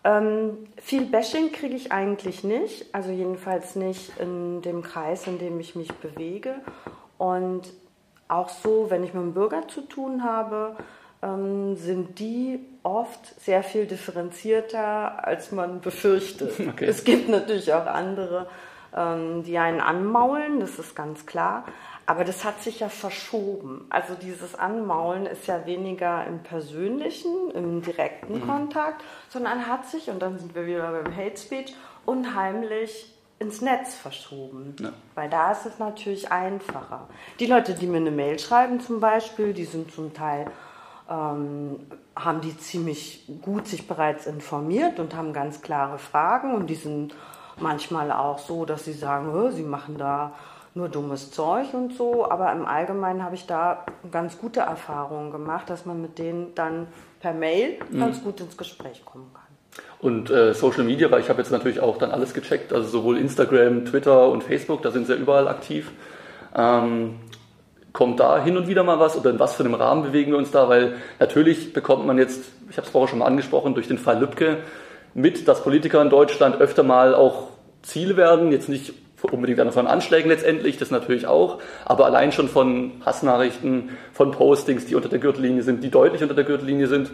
Ähm, 0.05 0.67
viel 0.77 1.07
Bashing 1.07 1.53
kriege 1.53 1.77
ich 1.77 1.93
eigentlich 1.93 2.45
nicht, 2.45 2.95
also 2.95 3.11
jedenfalls 3.11 3.77
nicht 3.77 4.19
in 4.19 4.63
dem 4.63 4.83
Kreis, 4.83 5.27
in 5.27 5.39
dem 5.39 5.61
ich 5.61 5.77
mich 5.77 5.93
bewege. 5.95 6.55
Und 7.19 7.73
auch 8.29 8.49
so, 8.49 8.87
wenn 8.91 9.03
ich 9.03 9.15
mit 9.15 9.23
dem 9.23 9.35
Bürger 9.35 9.67
zu 9.69 9.83
tun 9.83 10.23
habe, 10.23 10.77
ähm, 11.23 11.77
sind 11.77 12.19
die 12.19 12.61
oft 12.83 13.41
sehr 13.41 13.63
viel 13.63 13.87
differenzierter, 13.87 15.27
als 15.27 15.53
man 15.53 15.81
befürchtet. 15.81 16.53
Okay. 16.69 16.85
Es 16.85 17.05
gibt 17.05 17.29
natürlich 17.29 17.73
auch 17.73 17.87
andere, 17.87 18.49
ähm, 18.97 19.43
die 19.43 19.59
einen 19.59 19.81
anmaulen, 19.81 20.61
das 20.61 20.79
ist 20.79 20.95
ganz 20.95 21.27
klar. 21.27 21.65
Aber 22.07 22.25
das 22.25 22.45
hat 22.45 22.63
sich 22.63 22.81
ja 22.81 22.89
verschoben. 22.89 23.85
Also 23.91 24.15
dieses 24.15 24.55
Anmaulen 24.55 25.27
ist 25.27 25.47
ja 25.47 25.67
weniger 25.67 26.27
im 26.27 26.43
persönlichen, 26.43 27.51
im 27.51 27.83
direkten 27.83 28.41
mhm. 28.41 28.47
Kontakt, 28.47 29.05
sondern 29.29 29.67
hat 29.67 29.87
sich, 29.87 30.09
und 30.09 30.21
dann 30.21 30.39
sind 30.39 30.55
wir 30.55 30.67
wieder 30.67 30.91
beim 30.91 31.15
Hate 31.15 31.37
Speech, 31.37 31.75
unheimlich 32.07 33.13
ins 33.39 33.61
Netz 33.61 33.95
verschoben. 33.95 34.75
Ja. 34.81 34.93
Weil 35.15 35.31
da 35.31 35.53
ist 35.53 35.67
es 35.67 35.79
natürlich 35.79 36.33
einfacher. 36.33 37.09
Die 37.39 37.47
Leute, 37.47 37.75
die 37.75 37.87
mir 37.87 37.99
eine 37.99 38.11
Mail 38.11 38.39
schreiben 38.39 38.81
zum 38.81 39.01
Beispiel, 39.01 39.53
die 39.53 39.65
sind 39.65 39.93
zum 39.93 40.13
Teil 40.13 40.51
ähm, 41.09 41.79
haben 42.15 42.41
die 42.41 42.57
ziemlich 42.59 43.25
gut 43.43 43.67
sich 43.67 43.87
bereits 43.87 44.27
informiert 44.27 44.99
und 44.99 45.15
haben 45.15 45.33
ganz 45.33 45.63
klare 45.63 45.99
Fragen 45.99 46.55
und 46.55 46.69
die 46.69 46.75
sind 46.75 47.15
manchmal 47.57 48.13
auch 48.13 48.39
so, 48.39 48.65
dass 48.65 48.85
sie 48.85 48.93
sagen, 48.93 49.51
sie 49.53 49.63
machen 49.63 49.97
da 49.99 50.33
nur 50.75 50.89
dummes 50.89 51.31
Zeug 51.31 51.73
und 51.73 51.95
so, 51.95 52.31
aber 52.31 52.53
im 52.53 52.67
Allgemeinen 52.67 53.25
habe 53.25 53.35
ich 53.35 53.47
da 53.47 53.85
ganz 54.13 54.39
gute 54.39 54.61
Erfahrungen 54.61 55.33
gemacht, 55.33 55.71
dass 55.71 55.87
man 55.87 56.01
mit 56.01 56.19
denen 56.19 56.55
dann 56.55 56.87
per 57.21 57.33
Mail 57.33 57.79
mhm. 57.91 57.99
ganz 57.99 58.23
gut 58.23 58.41
ins 58.41 58.57
Gespräch 58.57 59.05
kommen 59.05 59.33
kann. 59.33 59.48
Und 60.01 60.31
äh, 60.31 60.55
Social 60.55 60.85
Media, 60.85 61.11
weil 61.11 61.21
ich 61.21 61.29
habe 61.29 61.41
jetzt 61.41 61.51
natürlich 61.51 61.81
auch 61.81 61.97
dann 61.99 62.13
alles 62.13 62.33
gecheckt, 62.35 62.73
also 62.73 62.89
sowohl 62.89 63.19
Instagram, 63.19 63.85
Twitter 63.85 64.29
und 64.29 64.45
Facebook, 64.45 64.83
da 64.83 64.91
sind 64.93 65.07
sie 65.07 65.15
ja 65.15 65.19
überall 65.19 65.49
aktiv. 65.49 65.91
Ähm, 66.57 67.17
Kommt 67.93 68.21
da 68.21 68.41
hin 68.41 68.57
und 68.57 68.69
wieder 68.69 68.85
mal 68.85 69.01
was 69.01 69.17
oder 69.17 69.31
in 69.31 69.41
was 69.41 69.55
für 69.55 69.65
einem 69.65 69.75
Rahmen 69.75 70.05
bewegen 70.05 70.31
wir 70.31 70.39
uns 70.39 70.53
da? 70.53 70.69
Weil 70.69 70.97
natürlich 71.19 71.73
bekommt 71.73 72.07
man 72.07 72.17
jetzt, 72.19 72.45
ich 72.71 72.77
habe 72.77 72.87
es 72.87 72.93
vorher 72.93 73.09
schon 73.09 73.19
mal 73.19 73.27
angesprochen, 73.27 73.75
durch 73.75 73.89
den 73.89 73.99
Fall 73.99 74.21
Lübcke 74.21 74.59
mit, 75.15 75.49
dass 75.49 75.65
Politiker 75.65 76.01
in 76.03 76.09
Deutschland 76.11 76.61
öfter 76.61 76.83
mal 76.85 77.15
auch 77.15 77.49
Ziel 77.83 78.17
werden, 78.17 78.53
jetzt 78.53 78.69
nicht 78.69 78.93
unbedingt 79.21 79.73
von 79.73 79.89
Anschlägen 79.89 80.29
letztendlich, 80.31 80.77
das 80.77 80.93
natürlich 80.93 81.27
auch, 81.27 81.59
aber 81.85 82.07
allein 82.07 82.31
schon 82.31 82.49
von 82.49 82.93
Hassnachrichten, 83.05 83.91
von 84.13 84.31
Postings, 84.31 84.87
die 84.87 84.95
unter 84.95 85.09
der 85.09 85.19
Gürtellinie 85.19 85.65
sind, 85.65 85.83
die 85.83 85.91
deutlich 85.91 86.23
unter 86.23 86.37
der 86.37 86.45
Gürtellinie 86.45 86.87
sind. 86.87 87.11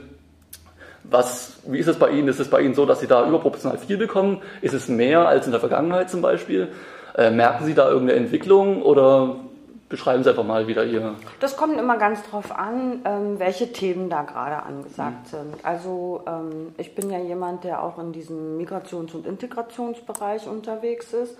Was, 1.05 1.59
wie 1.67 1.79
ist 1.79 1.87
es 1.87 1.99
bei 1.99 2.11
Ihnen? 2.11 2.29
Ist 2.29 2.41
es 2.41 2.49
bei 2.49 2.61
Ihnen 2.61 2.75
so, 2.75 2.87
dass 2.87 3.01
Sie 3.01 3.07
da 3.07 3.27
überproportional 3.27 3.79
viel 3.79 3.99
bekommen? 3.99 4.43
Ist 4.63 4.75
es 4.75 4.89
mehr 4.89 5.29
als 5.29 5.47
in 5.47 5.53
der 5.53 5.61
Vergangenheit 5.61 6.11
zum 6.11 6.23
Beispiel? 6.23 6.69
Äh, 7.17 7.31
merken 7.31 7.65
Sie 7.65 7.75
da 7.75 7.89
irgendeine 7.89 8.19
Entwicklung 8.19 8.83
oder 8.83 9.37
beschreiben 9.89 10.25
Sie 10.25 10.31
einfach 10.31 10.45
mal 10.45 10.67
wieder 10.67 10.85
Ihr. 10.85 11.15
Das 11.41 11.57
kommt 11.57 11.79
immer 11.79 11.99
ganz 11.99 12.23
drauf 12.29 12.51
an, 12.51 13.03
ähm, 13.05 13.39
welche 13.39 13.73
Themen 13.73 14.11
da 14.11 14.23
gerade 14.23 14.63
angesagt 14.63 15.27
mhm. 15.27 15.37
sind. 15.37 15.55
Also 15.65 16.23
ähm, 16.27 16.75
ich 16.79 16.95
bin 16.95 17.11
ja 17.11 17.19
jemand, 17.19 17.65
der 17.65 17.83
auch 17.83 17.99
in 17.99 18.13
diesem 18.13 18.59
Migrations- 18.59 19.15
und 19.15 19.27
Integrationsbereich 19.27 20.49
unterwegs 20.49 21.13
ist. 21.13 21.37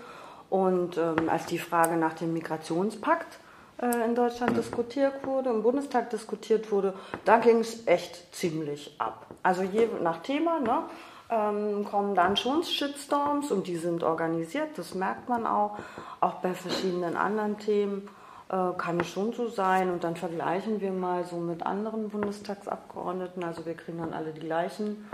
Und 0.49 0.97
ähm, 0.97 1.27
als 1.27 1.47
die 1.47 1.57
Frage 1.57 1.97
nach 1.97 2.13
dem 2.13 2.31
Migrationspakt 2.33 3.39
äh, 3.81 4.05
in 4.05 4.15
Deutschland 4.15 4.53
mhm. 4.53 4.57
diskutiert 4.57 5.25
wurde, 5.25 5.49
im 5.49 5.63
Bundestag 5.63 6.09
diskutiert 6.11 6.71
wurde, 6.71 6.93
da 7.25 7.37
ging 7.37 7.59
es 7.59 7.87
echt 7.87 8.33
ziemlich 8.33 8.95
ab. 8.99 9.24
Also 9.45 9.61
je 9.61 9.87
nach 10.01 10.23
Thema, 10.23 10.59
ne? 10.59 10.83
ähm, 11.29 11.85
kommen 11.85 12.15
dann 12.15 12.35
schon 12.35 12.63
Shitstorms 12.63 13.51
und 13.51 13.67
die 13.67 13.75
sind 13.75 14.03
organisiert, 14.03 14.69
das 14.77 14.95
merkt 14.95 15.29
man 15.29 15.45
auch. 15.45 15.77
Auch 16.19 16.35
bei 16.35 16.55
verschiedenen 16.55 17.15
anderen 17.15 17.59
Themen 17.59 18.09
äh, 18.49 18.71
kann 18.75 18.99
es 18.99 19.09
schon 19.09 19.33
so 19.33 19.47
sein. 19.47 19.91
Und 19.91 20.03
dann 20.03 20.15
vergleichen 20.15 20.81
wir 20.81 20.91
mal 20.91 21.25
so 21.25 21.35
mit 21.35 21.63
anderen 21.63 22.09
Bundestagsabgeordneten. 22.09 23.43
Also 23.43 23.67
wir 23.67 23.75
kriegen 23.75 23.99
dann 23.99 24.13
alle 24.13 24.31
die 24.31 24.39
gleichen 24.39 25.07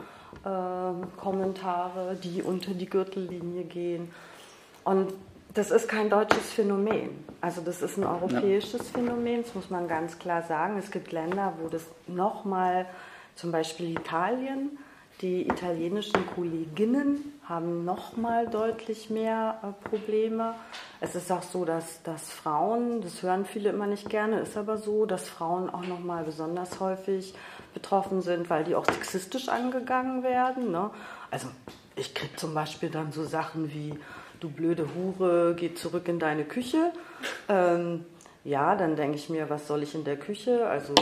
äh, 0.45 1.19
Kommentare, 1.19 2.15
die 2.15 2.41
unter 2.41 2.73
die 2.73 2.89
Gürtellinie 2.89 3.65
gehen. 3.65 4.13
Und 4.85 5.13
das 5.53 5.71
ist 5.71 5.89
kein 5.89 6.09
deutsches 6.09 6.53
Phänomen. 6.53 7.25
Also 7.41 7.59
das 7.59 7.81
ist 7.81 7.97
ein 7.97 8.05
europäisches 8.05 8.93
ja. 8.93 8.99
Phänomen, 8.99 9.43
das 9.43 9.53
muss 9.55 9.69
man 9.69 9.89
ganz 9.89 10.17
klar 10.19 10.41
sagen. 10.43 10.77
Es 10.77 10.89
gibt 10.89 11.11
Länder, 11.11 11.51
wo 11.61 11.67
das 11.67 11.85
nochmal, 12.07 12.85
zum 13.41 13.51
Beispiel 13.51 13.89
Italien, 13.89 14.77
die 15.21 15.47
italienischen 15.47 16.27
Kolleginnen 16.35 17.39
haben 17.49 17.85
noch 17.85 18.15
mal 18.15 18.47
deutlich 18.47 19.09
mehr 19.09 19.59
äh, 19.63 19.89
Probleme. 19.89 20.53
Es 20.99 21.15
ist 21.15 21.31
auch 21.31 21.41
so, 21.41 21.65
dass, 21.65 22.03
dass 22.03 22.31
Frauen, 22.31 23.01
das 23.01 23.23
hören 23.23 23.45
viele 23.45 23.69
immer 23.69 23.87
nicht 23.87 24.09
gerne, 24.09 24.39
ist 24.39 24.57
aber 24.57 24.77
so, 24.77 25.07
dass 25.07 25.27
Frauen 25.27 25.71
auch 25.71 25.87
noch 25.87 25.99
mal 25.99 26.23
besonders 26.23 26.79
häufig 26.79 27.33
betroffen 27.73 28.21
sind, 28.21 28.51
weil 28.51 28.63
die 28.63 28.75
auch 28.75 28.85
sexistisch 28.85 29.49
angegangen 29.49 30.21
werden. 30.21 30.71
Ne? 30.71 30.91
Also 31.31 31.47
ich 31.95 32.13
kriege 32.13 32.35
zum 32.35 32.53
Beispiel 32.53 32.91
dann 32.91 33.11
so 33.11 33.23
Sachen 33.23 33.73
wie, 33.73 33.95
du 34.39 34.49
blöde 34.49 34.87
Hure, 34.93 35.55
geh 35.57 35.73
zurück 35.73 36.07
in 36.07 36.19
deine 36.19 36.43
Küche. 36.43 36.91
Ähm, 37.49 38.05
ja, 38.43 38.75
dann 38.75 38.95
denke 38.95 39.17
ich 39.17 39.29
mir, 39.29 39.49
was 39.49 39.67
soll 39.67 39.83
ich 39.83 39.93
in 39.93 40.03
der 40.03 40.17
Küche? 40.17 40.65
Also, 40.67 40.93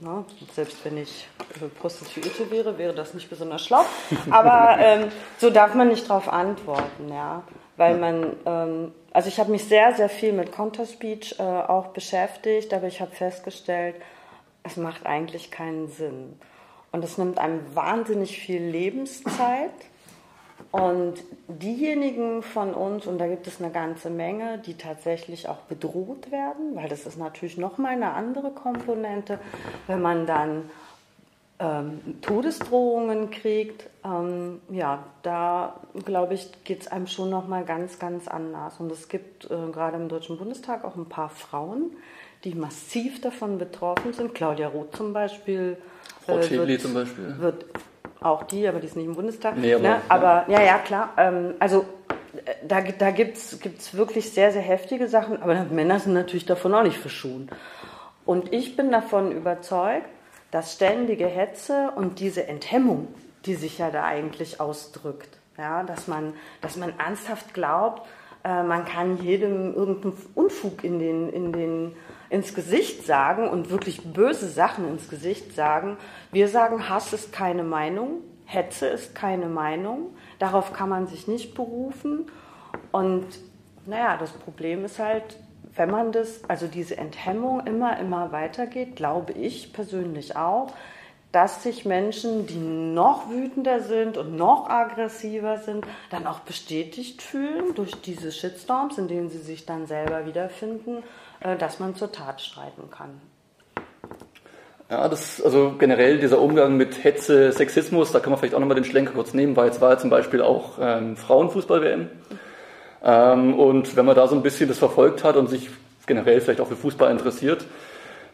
na, 0.00 0.16
ne, 0.16 0.24
selbst 0.52 0.84
wenn 0.84 0.96
ich 0.96 1.28
äh, 1.62 1.68
Prostituierte 1.68 2.50
wäre, 2.50 2.76
wäre 2.76 2.92
das 2.92 3.14
nicht 3.14 3.30
besonders 3.30 3.64
schlau. 3.64 3.84
Aber 4.30 4.76
ähm, 4.80 5.08
so 5.38 5.50
darf 5.50 5.74
man 5.74 5.88
nicht 5.88 6.10
darauf 6.10 6.28
antworten, 6.28 7.08
ja. 7.08 7.44
Weil 7.76 7.98
man, 7.98 8.36
ähm, 8.44 8.92
also 9.12 9.28
ich 9.28 9.38
habe 9.38 9.52
mich 9.52 9.64
sehr, 9.64 9.94
sehr 9.94 10.08
viel 10.08 10.32
mit 10.32 10.50
Counterspeech 10.50 11.36
äh, 11.38 11.42
auch 11.42 11.88
beschäftigt, 11.88 12.74
aber 12.74 12.88
ich 12.88 13.00
habe 13.00 13.12
festgestellt, 13.12 13.94
es 14.64 14.76
macht 14.76 15.06
eigentlich 15.06 15.52
keinen 15.52 15.86
Sinn. 15.86 16.36
Und 16.90 17.04
es 17.04 17.16
nimmt 17.16 17.38
einem 17.38 17.60
wahnsinnig 17.76 18.38
viel 18.38 18.62
Lebenszeit. 18.62 19.70
Und 20.70 21.14
diejenigen 21.48 22.42
von 22.42 22.74
uns, 22.74 23.06
und 23.06 23.18
da 23.18 23.26
gibt 23.26 23.46
es 23.46 23.60
eine 23.60 23.70
ganze 23.70 24.10
Menge, 24.10 24.58
die 24.58 24.74
tatsächlich 24.74 25.48
auch 25.48 25.60
bedroht 25.60 26.30
werden, 26.30 26.76
weil 26.76 26.88
das 26.88 27.06
ist 27.06 27.18
natürlich 27.18 27.56
nochmal 27.56 27.92
eine 27.92 28.12
andere 28.12 28.50
Komponente, 28.50 29.38
wenn 29.86 30.02
man 30.02 30.26
dann 30.26 30.68
ähm, 31.58 32.00
Todesdrohungen 32.20 33.30
kriegt, 33.30 33.88
ähm, 34.04 34.60
ja, 34.70 35.04
da 35.22 35.80
glaube 36.04 36.34
ich, 36.34 36.50
geht 36.64 36.82
es 36.82 36.88
einem 36.88 37.06
schon 37.06 37.30
nochmal 37.30 37.64
ganz, 37.64 37.98
ganz 37.98 38.28
anders. 38.28 38.78
Und 38.78 38.92
es 38.92 39.08
gibt 39.08 39.46
äh, 39.46 39.70
gerade 39.72 39.96
im 39.96 40.08
Deutschen 40.08 40.38
Bundestag 40.38 40.84
auch 40.84 40.96
ein 40.96 41.08
paar 41.08 41.30
Frauen, 41.30 41.92
die 42.44 42.54
massiv 42.54 43.20
davon 43.20 43.58
betroffen 43.58 44.12
sind. 44.12 44.34
Claudia 44.34 44.68
Roth 44.68 44.94
zum 44.94 45.12
Beispiel. 45.12 45.76
Frau 46.24 46.38
äh, 46.38 46.50
wird, 46.50 46.80
zum 46.80 46.94
Beispiel. 46.94 47.34
Wird 47.38 47.64
auch 48.20 48.42
die, 48.44 48.66
aber 48.66 48.80
die 48.80 48.86
ist 48.86 48.96
nicht 48.96 49.06
im 49.06 49.14
Bundestag. 49.14 49.56
Nee, 49.56 49.74
aber, 49.74 49.82
ne? 49.82 50.00
aber 50.08 50.44
ja. 50.48 50.62
ja, 50.62 50.78
klar. 50.78 51.12
Ähm, 51.16 51.54
also 51.58 51.84
äh, 52.44 52.52
da, 52.66 52.80
da 52.80 53.10
gibt 53.10 53.36
es 53.36 53.96
wirklich 53.96 54.30
sehr, 54.32 54.52
sehr 54.52 54.62
heftige 54.62 55.08
Sachen, 55.08 55.42
aber 55.42 55.64
Männer 55.64 56.00
sind 56.00 56.14
natürlich 56.14 56.46
davon 56.46 56.74
auch 56.74 56.82
nicht 56.82 56.98
verschont. 56.98 57.50
Und 58.24 58.52
ich 58.52 58.76
bin 58.76 58.90
davon 58.90 59.32
überzeugt, 59.32 60.08
dass 60.50 60.74
ständige 60.74 61.26
Hetze 61.26 61.92
und 61.94 62.20
diese 62.20 62.46
Enthemmung, 62.46 63.08
die 63.44 63.54
sich 63.54 63.78
ja 63.78 63.90
da 63.90 64.04
eigentlich 64.04 64.60
ausdrückt, 64.60 65.38
ja, 65.56 65.82
dass, 65.82 66.08
man, 66.08 66.34
dass 66.60 66.76
man 66.76 66.92
ernsthaft 66.98 67.54
glaubt, 67.54 68.06
äh, 68.44 68.62
man 68.62 68.84
kann 68.84 69.22
jedem 69.22 69.74
irgendeinen 69.74 70.16
Unfug 70.34 70.84
in 70.84 70.98
den, 70.98 71.30
in 71.30 71.52
den 71.52 71.96
ins 72.30 72.54
Gesicht 72.54 73.06
sagen 73.06 73.48
und 73.48 73.70
wirklich 73.70 74.02
böse 74.02 74.48
Sachen 74.48 74.88
ins 74.88 75.08
Gesicht 75.08 75.54
sagen. 75.54 75.96
Wir 76.30 76.48
sagen, 76.48 76.88
Hass 76.88 77.12
ist 77.12 77.32
keine 77.32 77.64
Meinung, 77.64 78.22
Hetze 78.44 78.86
ist 78.86 79.14
keine 79.14 79.46
Meinung, 79.46 80.14
darauf 80.38 80.72
kann 80.72 80.88
man 80.88 81.06
sich 81.06 81.26
nicht 81.26 81.54
berufen. 81.54 82.30
Und 82.92 83.26
naja, 83.86 84.16
das 84.18 84.32
Problem 84.32 84.84
ist 84.84 84.98
halt, 84.98 85.36
wenn 85.74 85.90
man 85.90 86.12
das, 86.12 86.42
also 86.48 86.66
diese 86.66 86.98
Enthemmung 86.98 87.66
immer, 87.66 87.98
immer 87.98 88.32
weitergeht, 88.32 88.96
glaube 88.96 89.32
ich 89.32 89.72
persönlich 89.72 90.36
auch, 90.36 90.72
dass 91.30 91.62
sich 91.62 91.84
Menschen, 91.84 92.46
die 92.46 92.56
noch 92.56 93.28
wütender 93.28 93.80
sind 93.80 94.16
und 94.16 94.34
noch 94.34 94.68
aggressiver 94.70 95.58
sind, 95.58 95.86
dann 96.10 96.26
auch 96.26 96.40
bestätigt 96.40 97.20
fühlen 97.20 97.74
durch 97.74 98.00
diese 98.00 98.32
Shitstorms, 98.32 98.96
in 98.96 99.08
denen 99.08 99.28
sie 99.28 99.38
sich 99.38 99.66
dann 99.66 99.86
selber 99.86 100.24
wiederfinden 100.24 101.02
dass 101.58 101.78
man 101.78 101.94
zur 101.94 102.12
Tat 102.12 102.40
streiten 102.40 102.90
kann. 102.90 103.20
Ja, 104.90 105.06
das, 105.06 105.42
also 105.42 105.74
generell 105.78 106.18
dieser 106.18 106.40
Umgang 106.40 106.78
mit 106.78 107.04
Hetze, 107.04 107.52
Sexismus, 107.52 108.10
da 108.10 108.20
kann 108.20 108.30
man 108.30 108.38
vielleicht 108.38 108.54
auch 108.54 108.60
nochmal 108.60 108.74
den 108.74 108.84
Schlenker 108.84 109.12
kurz 109.12 109.34
nehmen, 109.34 109.54
weil 109.54 109.66
jetzt 109.66 109.82
war 109.82 109.90
ja 109.90 109.98
zum 109.98 110.08
Beispiel 110.08 110.40
auch 110.40 110.78
ähm, 110.80 111.16
Frauenfußball-WM. 111.16 112.08
Ähm, 113.04 113.54
und 113.54 113.96
wenn 113.96 114.06
man 114.06 114.16
da 114.16 114.26
so 114.26 114.34
ein 114.34 114.42
bisschen 114.42 114.66
das 114.66 114.78
verfolgt 114.78 115.24
hat 115.24 115.36
und 115.36 115.48
sich 115.48 115.68
generell 116.06 116.40
vielleicht 116.40 116.62
auch 116.62 116.68
für 116.68 116.76
Fußball 116.76 117.10
interessiert, 117.10 117.66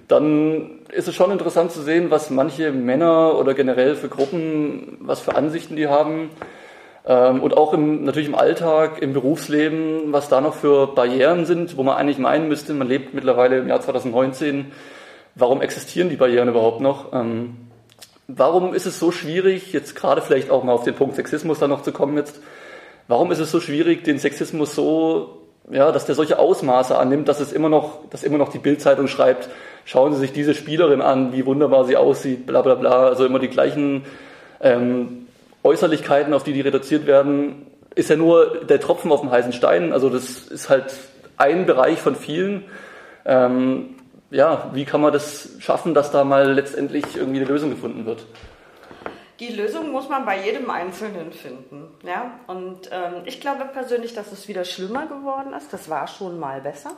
dann 0.07 0.79
ist 0.93 1.09
es 1.09 1.15
schon 1.15 1.33
interessant 1.33 1.73
zu 1.73 1.83
sehen, 1.83 2.11
was 2.11 2.31
manche 2.31 2.71
Männer 2.71 3.37
oder 3.37 3.55
generell 3.55 3.97
für 3.97 4.09
Gruppen, 4.09 4.99
was 5.01 5.21
für 5.21 5.35
Ansichten 5.35 5.75
die 5.75 5.89
haben. 5.89 6.31
Ähm, 7.07 7.43
und 7.43 7.57
auch 7.57 7.73
im, 7.75 8.05
natürlich 8.05 8.29
im 8.29 8.35
Alltag, 8.35 9.03
im 9.03 9.13
Berufsleben, 9.13 10.13
was 10.13 10.29
da 10.29 10.41
noch 10.41 10.55
für 10.55 10.87
Barrieren 10.89 11.45
sind, 11.45 11.77
wo 11.77 11.83
man 11.83 11.97
eigentlich 11.97 12.19
meinen 12.19 12.49
müsste, 12.49 12.73
man 12.73 12.89
lebt 12.89 13.13
mittlerweile 13.13 13.59
im 13.59 13.69
Jahr 13.69 13.81
2019, 13.81 14.73
warum 15.35 15.61
existieren 15.61 16.09
die 16.09 16.17
Barrieren 16.17 16.49
überhaupt 16.49 16.81
noch? 16.81 17.13
Ähm, 17.13 17.57
warum 18.27 18.73
ist 18.73 18.87
es 18.87 18.99
so 18.99 19.13
schwierig, 19.13 19.73
jetzt 19.73 19.95
gerade 19.95 20.23
vielleicht 20.23 20.51
auch 20.51 20.65
mal 20.65 20.73
auf 20.73 20.85
den 20.85 20.95
Punkt 20.95 21.17
Sexismus 21.17 21.59
da 21.59 21.69
noch 21.69 21.83
zu 21.83 21.93
kommen 21.93 22.17
jetzt, 22.17 22.41
warum 23.07 23.31
ist 23.33 23.39
es 23.39 23.51
so 23.51 23.61
schwierig, 23.61 24.05
den 24.05 24.19
Sexismus 24.19 24.75
so, 24.75 25.43
ja, 25.71 25.93
dass 25.93 26.07
der 26.07 26.15
solche 26.15 26.39
Ausmaße 26.39 26.97
annimmt, 26.97 27.29
dass 27.29 27.41
es 27.41 27.53
immer 27.53 27.69
noch, 27.69 28.09
dass 28.09 28.23
immer 28.23 28.39
noch 28.39 28.49
die 28.49 28.59
Bildzeitung 28.59 29.09
schreibt, 29.09 29.51
schauen 29.85 30.15
Sie 30.15 30.21
sich 30.21 30.33
diese 30.33 30.55
Spielerin 30.55 31.03
an, 31.03 31.35
wie 31.35 31.45
wunderbar 31.45 31.85
sie 31.85 31.99
aussieht, 31.99 32.47
bla 32.47 32.63
bla 32.63 32.77
bla, 32.77 33.09
also 33.09 33.27
immer 33.27 33.39
die 33.39 33.49
gleichen 33.49 34.05
ähm, 34.63 35.24
Äußerlichkeiten, 35.65 36.35
auf 36.35 36.45
die 36.45 36.53
die 36.53 36.61
reduziert 36.61 37.07
werden, 37.07 37.67
ist 37.95 38.11
ja 38.11 38.17
nur 38.17 38.65
der 38.65 38.81
Tropfen 38.81 39.11
auf 39.11 39.21
dem 39.21 39.31
heißen 39.31 39.53
Stein. 39.53 39.93
Also 39.93 40.11
das 40.11 40.47
ist 40.47 40.69
halt 40.69 40.95
ein 41.37 41.67
Bereich 41.67 42.01
von 42.01 42.15
vielen. 42.15 42.65
Ähm, 43.25 43.97
ja, 44.31 44.71
wie 44.73 44.85
kann 44.85 45.01
man 45.01 45.13
das 45.13 45.51
schaffen, 45.61 45.95
dass 45.95 46.11
da 46.11 46.25
mal 46.25 46.53
letztendlich 46.53 47.17
irgendwie 47.17 47.41
eine 47.41 47.49
Lösung 47.49 47.71
gefunden 47.71 48.05
wird? 48.05 48.27
Die 49.41 49.49
Lösung 49.49 49.91
muss 49.91 50.09
man 50.09 50.25
bei 50.25 50.45
jedem 50.45 50.71
Einzelnen 50.71 51.33
finden. 51.33 51.89
Ja? 52.05 52.39
Und 52.47 52.91
ähm, 52.93 53.23
ich 53.25 53.41
glaube 53.41 53.65
persönlich, 53.73 54.15
dass 54.15 54.33
es 54.33 54.47
wieder 54.49 54.65
schlimmer 54.65 55.07
geworden 55.07 55.53
ist. 55.57 55.73
Das 55.73 55.89
war 55.89 56.07
schon 56.07 56.39
mal 56.39 56.61
besser. 56.61 56.93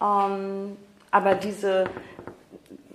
Ähm, 0.00 0.76
aber 1.10 1.34
diese, 1.34 1.84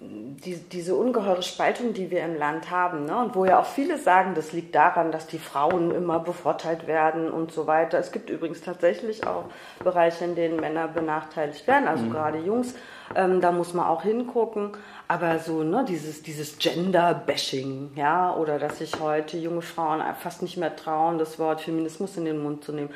die, 0.01 0.55
diese 0.55 0.95
ungeheure 0.95 1.41
Spaltung, 1.41 1.93
die 1.93 2.09
wir 2.09 2.23
im 2.23 2.37
Land 2.37 2.71
haben, 2.71 3.05
ne? 3.05 3.17
und 3.17 3.35
wo 3.35 3.43
ja 3.43 3.59
auch 3.59 3.65
viele 3.65 3.97
sagen, 3.97 4.33
das 4.33 4.53
liegt 4.53 4.73
daran, 4.73 5.11
dass 5.11 5.27
die 5.27 5.39
Frauen 5.39 5.91
immer 5.91 6.19
bevorteilt 6.19 6.87
werden 6.87 7.29
und 7.29 7.51
so 7.51 7.67
weiter. 7.67 7.99
Es 7.99 8.11
gibt 8.11 8.29
übrigens 8.29 8.61
tatsächlich 8.61 9.27
auch 9.27 9.45
Bereiche, 9.83 10.23
in 10.23 10.35
denen 10.35 10.57
Männer 10.57 10.87
benachteiligt 10.87 11.67
werden, 11.67 11.87
also 11.87 12.05
mhm. 12.05 12.11
gerade 12.11 12.37
Jungs. 12.39 12.75
Ähm, 13.15 13.41
da 13.41 13.51
muss 13.51 13.73
man 13.73 13.87
auch 13.87 14.03
hingucken. 14.03 14.71
Aber 15.07 15.39
so, 15.39 15.63
ne, 15.63 15.83
dieses, 15.87 16.21
dieses 16.21 16.59
Gender-Bashing, 16.59 17.91
ja, 17.95 18.33
oder 18.35 18.59
dass 18.59 18.77
sich 18.77 18.99
heute 18.99 19.37
junge 19.37 19.61
Frauen 19.61 20.01
fast 20.19 20.41
nicht 20.41 20.57
mehr 20.57 20.75
trauen, 20.75 21.17
das 21.17 21.39
Wort 21.39 21.61
Feminismus 21.61 22.15
in 22.15 22.25
den 22.25 22.41
Mund 22.41 22.63
zu 22.63 22.71
nehmen 22.71 22.91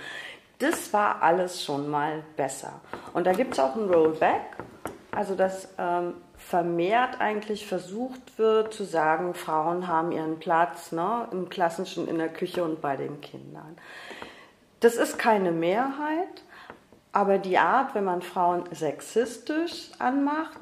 Das 0.59 0.93
war 0.93 1.21
alles 1.21 1.63
schon 1.63 1.89
mal 1.89 2.23
besser. 2.37 2.79
Und 3.13 3.27
da 3.27 3.33
gibt 3.33 3.53
es 3.53 3.59
auch 3.59 3.75
ein 3.75 3.89
Rollback, 3.89 4.41
also 5.11 5.35
dass 5.35 5.67
ähm, 5.77 6.13
vermehrt 6.47 7.19
eigentlich 7.21 7.65
versucht 7.65 8.37
wird 8.37 8.73
zu 8.73 8.83
sagen, 8.83 9.33
Frauen 9.33 9.87
haben 9.87 10.11
ihren 10.11 10.39
Platz 10.39 10.91
ne, 10.91 11.27
im 11.31 11.49
klassischen 11.49 12.07
in 12.07 12.17
der 12.17 12.29
Küche 12.29 12.63
und 12.63 12.81
bei 12.81 12.97
den 12.97 13.21
Kindern. 13.21 13.77
Das 14.81 14.95
ist 14.95 15.17
keine 15.17 15.51
Mehrheit, 15.51 16.43
aber 17.13 17.37
die 17.37 17.57
Art, 17.57 17.95
wenn 17.95 18.03
man 18.03 18.21
Frauen 18.21 18.63
sexistisch 18.71 19.91
anmacht, 19.99 20.59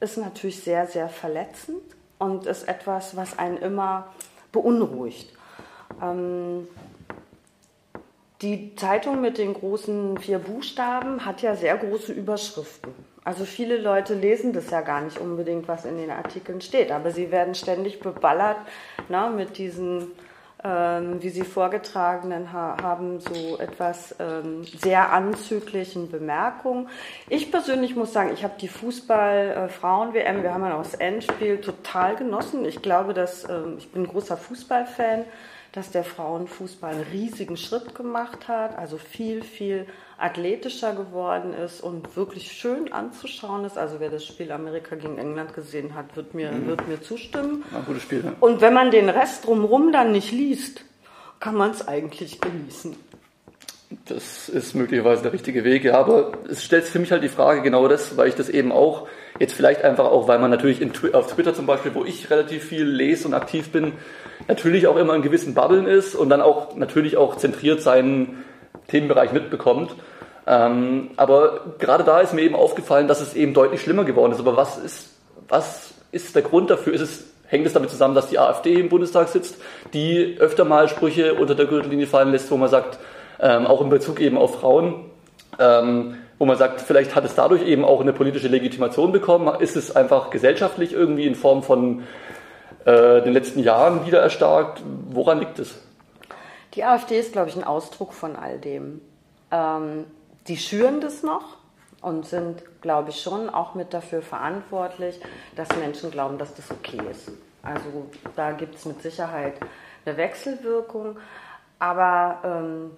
ist 0.00 0.16
natürlich 0.16 0.62
sehr, 0.62 0.86
sehr 0.86 1.08
verletzend 1.08 1.82
und 2.18 2.46
ist 2.46 2.66
etwas, 2.66 3.16
was 3.16 3.38
einen 3.38 3.58
immer 3.58 4.08
beunruhigt. 4.50 5.32
Ähm, 6.02 6.66
die 8.42 8.74
Zeitung 8.74 9.20
mit 9.20 9.38
den 9.38 9.54
großen 9.54 10.18
vier 10.18 10.38
Buchstaben 10.38 11.24
hat 11.24 11.42
ja 11.42 11.54
sehr 11.54 11.76
große 11.76 12.12
Überschriften. 12.12 12.94
Also 13.24 13.44
viele 13.44 13.76
Leute 13.76 14.14
lesen 14.14 14.52
das 14.52 14.70
ja 14.70 14.80
gar 14.80 15.02
nicht 15.02 15.18
unbedingt, 15.18 15.68
was 15.68 15.84
in 15.84 15.98
den 15.98 16.10
Artikeln 16.10 16.60
steht, 16.60 16.90
aber 16.90 17.10
sie 17.10 17.30
werden 17.30 17.54
ständig 17.54 18.00
beballert 18.00 18.56
ne, 19.10 19.30
mit 19.34 19.58
diesen, 19.58 20.12
ähm, 20.64 21.22
wie 21.22 21.28
sie 21.28 21.42
vorgetragenen 21.42 22.50
ha 22.52 22.78
haben, 22.82 23.20
so 23.20 23.58
etwas 23.58 24.14
ähm, 24.18 24.64
sehr 24.64 25.12
anzüglichen 25.12 26.10
Bemerkungen. 26.10 26.88
Ich 27.28 27.50
persönlich 27.50 27.94
muss 27.94 28.14
sagen, 28.14 28.30
ich 28.32 28.42
habe 28.42 28.54
die 28.58 28.68
Fußball-Frauen-WM, 28.68 30.42
wir 30.42 30.54
haben 30.54 30.64
ja 30.64 30.78
auch 30.78 30.82
das 30.82 30.94
Endspiel 30.94 31.60
total 31.60 32.16
genossen. 32.16 32.64
Ich 32.64 32.80
glaube, 32.80 33.12
dass 33.12 33.46
ähm, 33.48 33.74
ich 33.78 33.92
bin 33.92 34.06
großer 34.06 34.38
Fußballfan 34.38 35.26
dass 35.72 35.90
der 35.90 36.04
Frauenfußball 36.04 36.94
einen 36.94 37.06
riesigen 37.12 37.56
Schritt 37.56 37.94
gemacht 37.94 38.48
hat, 38.48 38.76
also 38.76 38.98
viel, 38.98 39.42
viel 39.42 39.86
athletischer 40.20 40.94
geworden 40.94 41.54
ist 41.54 41.82
und 41.82 42.16
wirklich 42.16 42.52
schön 42.52 42.92
anzuschauen 42.92 43.64
ist. 43.64 43.78
Also 43.78 44.00
wer 44.00 44.10
das 44.10 44.24
Spiel 44.24 44.52
Amerika 44.52 44.94
gegen 44.96 45.18
England 45.18 45.54
gesehen 45.54 45.94
hat, 45.94 46.14
wird 46.16 46.34
mir, 46.34 46.52
mhm. 46.52 46.66
wird 46.66 46.88
mir 46.88 47.00
zustimmen. 47.00 47.64
Ein 47.74 47.84
gutes 47.86 48.02
Spiel. 48.02 48.22
Ja. 48.24 48.32
Und 48.40 48.60
wenn 48.60 48.74
man 48.74 48.90
den 48.90 49.08
Rest 49.08 49.46
drumherum 49.46 49.92
dann 49.92 50.12
nicht 50.12 50.32
liest, 50.32 50.84
kann 51.40 51.54
man 51.54 51.70
es 51.70 51.86
eigentlich 51.88 52.40
genießen. 52.40 52.96
Das 54.04 54.48
ist 54.48 54.74
möglicherweise 54.74 55.22
der 55.22 55.32
richtige 55.32 55.64
Weg, 55.64 55.82
ja, 55.82 55.98
aber 55.98 56.32
es 56.48 56.64
stellt 56.64 56.84
sich 56.84 56.92
für 56.92 57.00
mich 57.00 57.10
halt 57.10 57.24
die 57.24 57.28
Frage 57.28 57.60
genau 57.62 57.88
das, 57.88 58.16
weil 58.16 58.28
ich 58.28 58.36
das 58.36 58.48
eben 58.48 58.70
auch, 58.70 59.08
jetzt 59.40 59.52
vielleicht 59.52 59.82
einfach 59.82 60.04
auch, 60.04 60.28
weil 60.28 60.38
man 60.38 60.48
natürlich 60.48 60.80
in, 60.80 60.92
auf 61.12 61.34
Twitter 61.34 61.54
zum 61.54 61.66
Beispiel, 61.66 61.92
wo 61.94 62.04
ich 62.04 62.30
relativ 62.30 62.62
viel 62.62 62.84
lese 62.84 63.26
und 63.26 63.34
aktiv 63.34 63.70
bin, 63.70 63.94
natürlich 64.46 64.86
auch 64.86 64.96
immer 64.96 65.16
in 65.16 65.22
gewissen 65.22 65.54
Bubblen 65.54 65.86
ist 65.86 66.14
und 66.14 66.28
dann 66.28 66.40
auch 66.40 66.76
natürlich 66.76 67.16
auch 67.16 67.36
zentriert 67.36 67.82
seinen 67.82 68.44
Themenbereich 68.88 69.32
mitbekommt. 69.32 69.94
Ähm, 70.46 71.10
aber 71.16 71.74
gerade 71.78 72.04
da 72.04 72.20
ist 72.20 72.34
mir 72.34 72.42
eben 72.42 72.54
aufgefallen, 72.54 73.08
dass 73.08 73.20
es 73.20 73.34
eben 73.34 73.54
deutlich 73.54 73.82
schlimmer 73.82 74.04
geworden 74.04 74.32
ist. 74.32 74.40
Aber 74.40 74.56
was 74.56 74.78
ist, 74.78 75.10
was 75.48 75.94
ist 76.12 76.34
der 76.34 76.42
Grund 76.42 76.70
dafür? 76.70 76.92
Ist 76.92 77.02
es, 77.02 77.24
hängt 77.46 77.66
es 77.66 77.72
damit 77.72 77.90
zusammen, 77.90 78.14
dass 78.14 78.28
die 78.28 78.38
AfD 78.38 78.74
im 78.74 78.88
Bundestag 78.88 79.28
sitzt, 79.28 79.56
die 79.92 80.36
öfter 80.38 80.64
mal 80.64 80.88
Sprüche 80.88 81.34
unter 81.34 81.54
der 81.54 81.66
Gürtellinie 81.66 82.06
fallen 82.06 82.32
lässt, 82.32 82.50
wo 82.50 82.56
man 82.56 82.68
sagt, 82.68 82.98
ähm, 83.40 83.66
auch 83.66 83.80
in 83.80 83.90
Bezug 83.90 84.20
eben 84.20 84.36
auf 84.36 84.60
Frauen, 84.60 85.04
ähm, 85.58 86.16
wo 86.38 86.46
man 86.46 86.56
sagt, 86.56 86.80
vielleicht 86.80 87.14
hat 87.14 87.24
es 87.24 87.34
dadurch 87.34 87.62
eben 87.62 87.84
auch 87.84 88.00
eine 88.00 88.12
politische 88.12 88.48
Legitimation 88.48 89.12
bekommen, 89.12 89.52
ist 89.60 89.76
es 89.76 89.94
einfach 89.94 90.30
gesellschaftlich 90.30 90.92
irgendwie 90.92 91.26
in 91.26 91.34
Form 91.34 91.62
von 91.62 92.02
äh, 92.86 93.22
den 93.22 93.34
letzten 93.34 93.60
Jahren 93.60 94.06
wieder 94.06 94.20
erstarkt. 94.20 94.82
Woran 95.10 95.40
liegt 95.40 95.58
es? 95.58 95.74
Die 96.74 96.84
AfD 96.84 97.18
ist, 97.18 97.32
glaube 97.32 97.48
ich, 97.48 97.56
ein 97.56 97.64
Ausdruck 97.64 98.12
von 98.12 98.36
all 98.36 98.58
dem. 98.58 99.00
Ähm, 99.50 100.06
die 100.46 100.56
schüren 100.56 101.00
das 101.00 101.22
noch 101.22 101.56
und 102.00 102.26
sind, 102.26 102.62
glaube 102.80 103.10
ich, 103.10 103.20
schon 103.20 103.50
auch 103.50 103.74
mit 103.74 103.92
dafür 103.92 104.22
verantwortlich, 104.22 105.20
dass 105.56 105.68
Menschen 105.76 106.10
glauben, 106.10 106.38
dass 106.38 106.54
das 106.54 106.70
okay 106.70 107.00
ist. 107.10 107.30
Also 107.62 108.06
da 108.36 108.52
gibt 108.52 108.76
es 108.76 108.84
mit 108.86 109.02
Sicherheit 109.02 109.54
eine 110.04 110.16
Wechselwirkung. 110.16 111.18
Aber 111.78 112.40
ähm, 112.44 112.90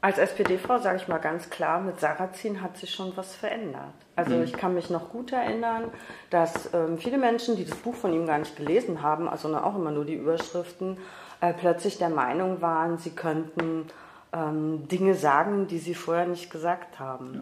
als 0.00 0.18
SPD-Frau 0.18 0.78
sage 0.78 0.96
ich 0.96 1.08
mal 1.08 1.18
ganz 1.18 1.48
klar, 1.48 1.80
mit 1.80 2.00
Sarrazin 2.00 2.60
hat 2.60 2.76
sich 2.76 2.92
schon 2.92 3.16
was 3.16 3.36
verändert. 3.36 3.94
Also 4.16 4.34
mhm. 4.34 4.42
ich 4.42 4.52
kann 4.52 4.74
mich 4.74 4.90
noch 4.90 5.10
gut 5.10 5.32
erinnern, 5.32 5.90
dass 6.30 6.74
ähm, 6.74 6.98
viele 6.98 7.18
Menschen, 7.18 7.56
die 7.56 7.64
das 7.64 7.76
Buch 7.76 7.94
von 7.94 8.12
ihm 8.12 8.26
gar 8.26 8.38
nicht 8.38 8.56
gelesen 8.56 9.02
haben, 9.02 9.28
also 9.28 9.54
auch 9.56 9.76
immer 9.76 9.92
nur 9.92 10.04
die 10.04 10.14
Überschriften, 10.14 10.98
äh, 11.42 11.52
plötzlich 11.52 11.98
der 11.98 12.08
Meinung 12.08 12.62
waren, 12.62 12.96
sie 12.96 13.10
könnten 13.10 13.88
ähm, 14.32 14.88
Dinge 14.88 15.14
sagen, 15.14 15.66
die 15.66 15.78
sie 15.78 15.94
vorher 15.94 16.26
nicht 16.26 16.50
gesagt 16.50 16.98
haben. 16.98 17.34
Ja. 17.34 17.40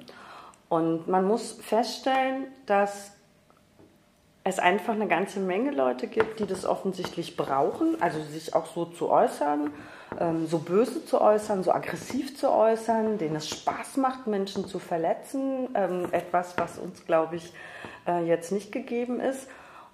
Und 0.68 1.06
man 1.06 1.24
muss 1.24 1.52
feststellen, 1.52 2.46
dass 2.66 3.12
es 4.42 4.58
einfach 4.58 4.94
eine 4.94 5.06
ganze 5.06 5.38
Menge 5.38 5.70
Leute 5.70 6.08
gibt, 6.08 6.40
die 6.40 6.46
das 6.46 6.64
offensichtlich 6.64 7.36
brauchen, 7.36 8.00
also 8.00 8.20
sich 8.22 8.54
auch 8.54 8.66
so 8.66 8.86
zu 8.86 9.08
äußern 9.10 9.70
ähm, 10.18 10.46
so 10.46 10.58
böse 10.58 11.04
zu 11.04 11.20
äußern, 11.20 11.62
so 11.62 11.72
aggressiv 11.72 12.36
zu 12.36 12.50
äußern, 12.50 13.18
denen 13.18 13.36
es 13.36 13.48
Spaß 13.48 13.96
macht, 13.98 14.26
Menschen 14.26 14.66
zu 14.66 14.78
verletzen. 14.78 15.68
Ähm, 15.74 16.08
etwas, 16.10 16.58
was 16.58 16.78
uns, 16.78 17.06
glaube 17.06 17.36
ich, 17.36 17.52
äh, 18.08 18.24
jetzt 18.26 18.50
nicht 18.50 18.72
gegeben 18.72 19.20
ist 19.20 19.48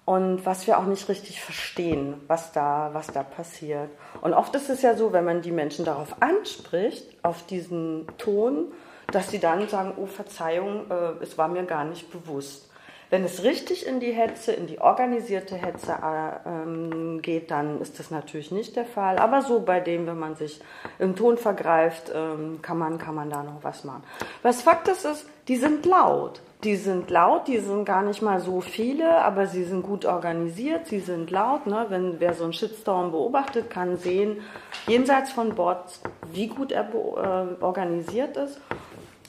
und 0.07 0.45
was 0.45 0.67
wir 0.67 0.79
auch 0.79 0.85
nicht 0.85 1.09
richtig 1.09 1.41
verstehen, 1.41 2.13
was 2.27 2.53
da, 2.53 2.91
was 2.93 3.07
da 3.07 3.23
passiert. 3.23 3.89
Und 4.21 4.33
oft 4.33 4.55
ist 4.55 4.69
es 4.69 4.81
ja 4.81 4.95
so, 4.95 5.11
wenn 5.11 5.25
man 5.25 5.41
die 5.41 5.51
Menschen 5.51 5.83
darauf 5.83 6.21
anspricht, 6.21 7.03
auf 7.23 7.45
diesen 7.45 8.07
Ton, 8.17 8.71
dass 9.11 9.29
sie 9.29 9.39
dann 9.39 9.67
sagen, 9.67 9.95
oh 9.97 10.05
Verzeihung, 10.05 10.89
äh, 10.89 11.21
es 11.21 11.37
war 11.37 11.49
mir 11.49 11.63
gar 11.63 11.83
nicht 11.83 12.09
bewusst. 12.09 12.69
Wenn 13.09 13.23
es 13.23 13.43
richtig 13.43 13.87
in 13.87 14.01
die 14.01 14.11
Hetze, 14.11 14.51
in 14.51 14.67
die 14.67 14.79
organisierte 14.79 15.55
Hetze 15.55 15.93
äh, 15.93 16.49
ähm, 16.49 17.21
geht, 17.21 17.51
dann 17.51 17.79
ist 17.79 17.99
das 17.99 18.11
natürlich 18.11 18.51
nicht 18.51 18.75
der 18.75 18.85
Fall. 18.85 19.17
Aber 19.17 19.41
so 19.41 19.61
bei 19.61 19.79
dem, 19.79 20.07
wenn 20.07 20.19
man 20.19 20.35
sich 20.35 20.59
im 20.99 21.15
Ton 21.15 21.37
vergreift, 21.37 22.11
ähm, 22.13 22.59
kann, 22.61 22.77
man, 22.77 22.97
kann 22.97 23.15
man 23.15 23.29
da 23.29 23.43
noch 23.43 23.63
was 23.63 23.85
machen. 23.85 24.03
Was 24.41 24.61
Fakt 24.61 24.89
ist, 24.89 25.05
ist, 25.05 25.25
die 25.47 25.55
sind 25.55 25.85
laut. 25.85 26.41
Die 26.63 26.75
sind 26.75 27.09
laut, 27.11 27.47
die 27.47 27.59
sind 27.59 27.85
gar 27.85 28.01
nicht 28.01 28.21
mal 28.21 28.39
so 28.39 28.61
viele, 28.61 29.21
aber 29.21 29.45
sie 29.45 29.63
sind 29.63 29.83
gut 29.83 30.05
organisiert, 30.05 30.87
sie 30.87 30.99
sind 30.99 31.31
laut. 31.31 31.67
Ne? 31.67 31.85
Wenn 31.89 32.19
wer 32.19 32.33
so 32.33 32.43
einen 32.43 32.53
Shitstorm 32.53 33.11
beobachtet, 33.11 33.69
kann 33.69 33.97
sehen, 33.97 34.41
jenseits 34.87 35.31
von 35.31 35.55
Bots, 35.55 36.01
wie 36.33 36.47
gut 36.47 36.71
er 36.71 36.89
äh, 36.93 37.63
organisiert 37.63 38.35
ist. 38.37 38.59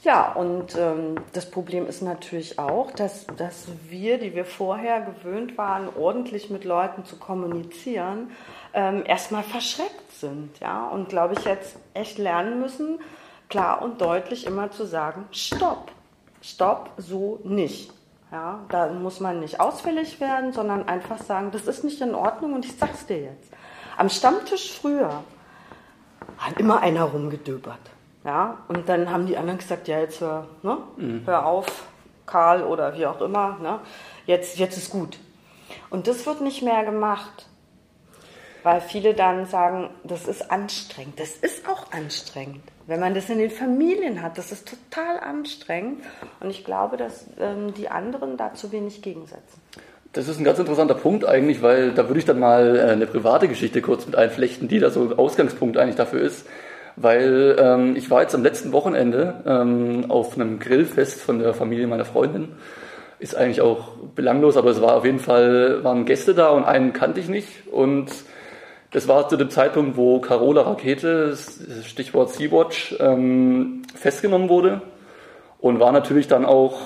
Ja, 0.05 0.33
und 0.33 0.77
ähm, 0.77 1.17
das 1.33 1.51
Problem 1.51 1.87
ist 1.87 2.03
natürlich 2.03 2.59
auch, 2.59 2.93
dass, 2.93 3.27
dass 3.37 3.67
wir, 3.89 4.19
die 4.19 4.35
wir 4.35 4.45
vorher 4.45 5.01
gewöhnt 5.01 5.59
waren, 5.59 5.89
ordentlich 5.97 6.51
mit 6.51 6.65
Leuten 6.65 7.05
zu 7.05 7.17
kommunizieren, 7.17 8.31
ähm, 8.75 9.03
erstmal 9.05 9.43
verschreckt 9.43 10.13
sind. 10.13 10.61
Ja? 10.61 10.87
Und 10.89 11.09
glaube 11.09 11.35
ich 11.35 11.45
jetzt 11.45 11.77
echt 11.95 12.19
lernen 12.19 12.61
müssen, 12.61 13.01
klar 13.49 13.83
und 13.83 14.01
deutlich 14.01 14.47
immer 14.47 14.71
zu 14.71 14.87
sagen, 14.87 15.25
stopp, 15.33 15.91
stopp, 16.43 16.91
so 16.97 17.41
nicht. 17.43 17.93
Ja, 18.31 18.61
da 18.69 18.89
muss 18.89 19.21
man 19.21 19.41
nicht 19.41 19.59
ausfällig 19.59 20.21
werden, 20.21 20.53
sondern 20.53 20.87
einfach 20.87 21.19
sagen, 21.19 21.51
das 21.51 21.67
ist 21.67 21.83
nicht 21.83 22.01
in 22.03 22.15
Ordnung 22.15 22.53
und 22.53 22.65
ich 22.67 22.77
sag's 22.77 23.07
dir 23.07 23.23
jetzt. 23.23 23.51
Am 23.97 24.11
Stammtisch 24.11 24.71
früher 24.71 25.23
hat 26.37 26.61
immer 26.61 26.81
einer 26.81 27.05
rumgedöbert. 27.05 27.81
Ja, 28.29 28.59
und 28.69 28.91
dann 28.91 29.11
haben 29.11 29.25
die 29.25 29.39
anderen 29.39 29.59
gesagt, 29.59 29.89
ja, 29.89 30.01
jetzt 30.01 30.21
hör, 30.21 30.47
ne? 30.63 30.77
Mhm. 30.99 31.23
hör 31.25 31.47
auf, 31.47 31.87
Karl 32.27 32.63
oder 32.63 32.95
wie 32.95 33.07
auch 33.07 33.23
immer, 33.23 33.57
ne? 33.63 33.81
jetzt, 34.27 34.59
jetzt 34.59 34.77
ist 34.77 34.91
gut. 34.91 35.19
Und 35.89 36.07
das 36.09 36.27
wird 36.27 36.43
nicht 36.43 36.61
mehr 36.61 36.85
gemacht, 36.85 37.47
weil 38.65 38.83
viele 38.83 39.15
dann 39.15 39.47
sagen, 39.47 39.89
das 40.05 40.29
ist 40.29 40.51
anstrengend. 40.51 41.19
Das 41.19 41.37
ist 41.37 41.67
auch 41.67 41.91
anstrengend. 41.91 42.61
Wenn 42.87 43.01
man 43.01 43.15
das 43.15 43.31
in 43.31 43.39
den 43.39 43.49
Familien 43.49 44.21
hat, 44.21 44.37
das 44.37 44.53
ist 44.53 44.69
total 44.69 45.21
anstrengend. 45.21 46.03
Und 46.41 46.51
ich 46.51 46.67
glaube, 46.67 46.99
dass 46.99 47.25
ähm, 47.41 47.73
die 47.73 47.89
anderen 47.89 48.37
da 48.37 48.53
zu 48.53 48.73
wenig 48.73 49.01
gegensetzen. 49.01 49.63
Das 50.13 50.29
ist 50.29 50.37
ein 50.37 50.45
ganz 50.45 50.59
interessanter 50.59 50.97
Punkt 50.97 51.25
eigentlich, 51.25 51.63
weil 51.63 51.93
da 51.93 52.09
würde 52.09 52.19
ich 52.19 52.27
dann 52.27 52.41
mal 52.41 52.77
äh, 52.77 52.83
eine 52.91 53.07
private 53.07 53.49
Geschichte 53.49 53.81
kurz 53.81 54.05
mit 54.05 54.17
einflechten, 54.17 54.69
die 54.69 54.81
da 54.81 54.91
so 54.91 55.17
Ausgangspunkt 55.17 55.79
eigentlich 55.79 55.97
dafür 55.97 56.21
ist 56.21 56.45
weil 57.01 57.57
ähm, 57.59 57.97
ich 57.97 58.11
war 58.11 58.23
jetzt 58.23 58.35
am 58.35 58.43
letzten 58.43 58.73
Wochenende 58.73 59.43
ähm, 59.47 60.07
auf 60.09 60.35
einem 60.35 60.59
Grillfest 60.59 61.21
von 61.21 61.39
der 61.39 61.55
Familie 61.55 61.87
meiner 61.87 62.05
Freundin. 62.05 62.49
Ist 63.21 63.37
eigentlich 63.37 63.61
auch 63.61 63.97
belanglos, 64.15 64.57
aber 64.57 64.71
es 64.71 64.81
war 64.81 64.97
auf 64.97 65.05
jeden 65.05 65.19
Fall, 65.19 65.83
waren 65.83 66.05
Gäste 66.05 66.35
da 66.35 66.51
und 66.51 66.65
einen 66.65 66.93
kannte 66.93 67.21
ich 67.21 67.29
nicht. 67.29 67.67
Und 67.73 68.11
das 68.91 69.09
war 69.09 69.29
zu 69.29 69.37
dem 69.37 69.51
Zeitpunkt, 69.51 69.97
wo 69.97 70.21
Carola 70.21 70.63
Rakete, 70.63 71.37
Stichwort 71.85 72.31
Sea-Watch, 72.31 72.97
ähm, 73.01 73.83
festgenommen 73.95 74.49
wurde 74.49 74.83
und 75.59 75.81
war 75.81 75.93
natürlich 75.93 76.29
dann 76.29 76.45
auch, 76.45 76.81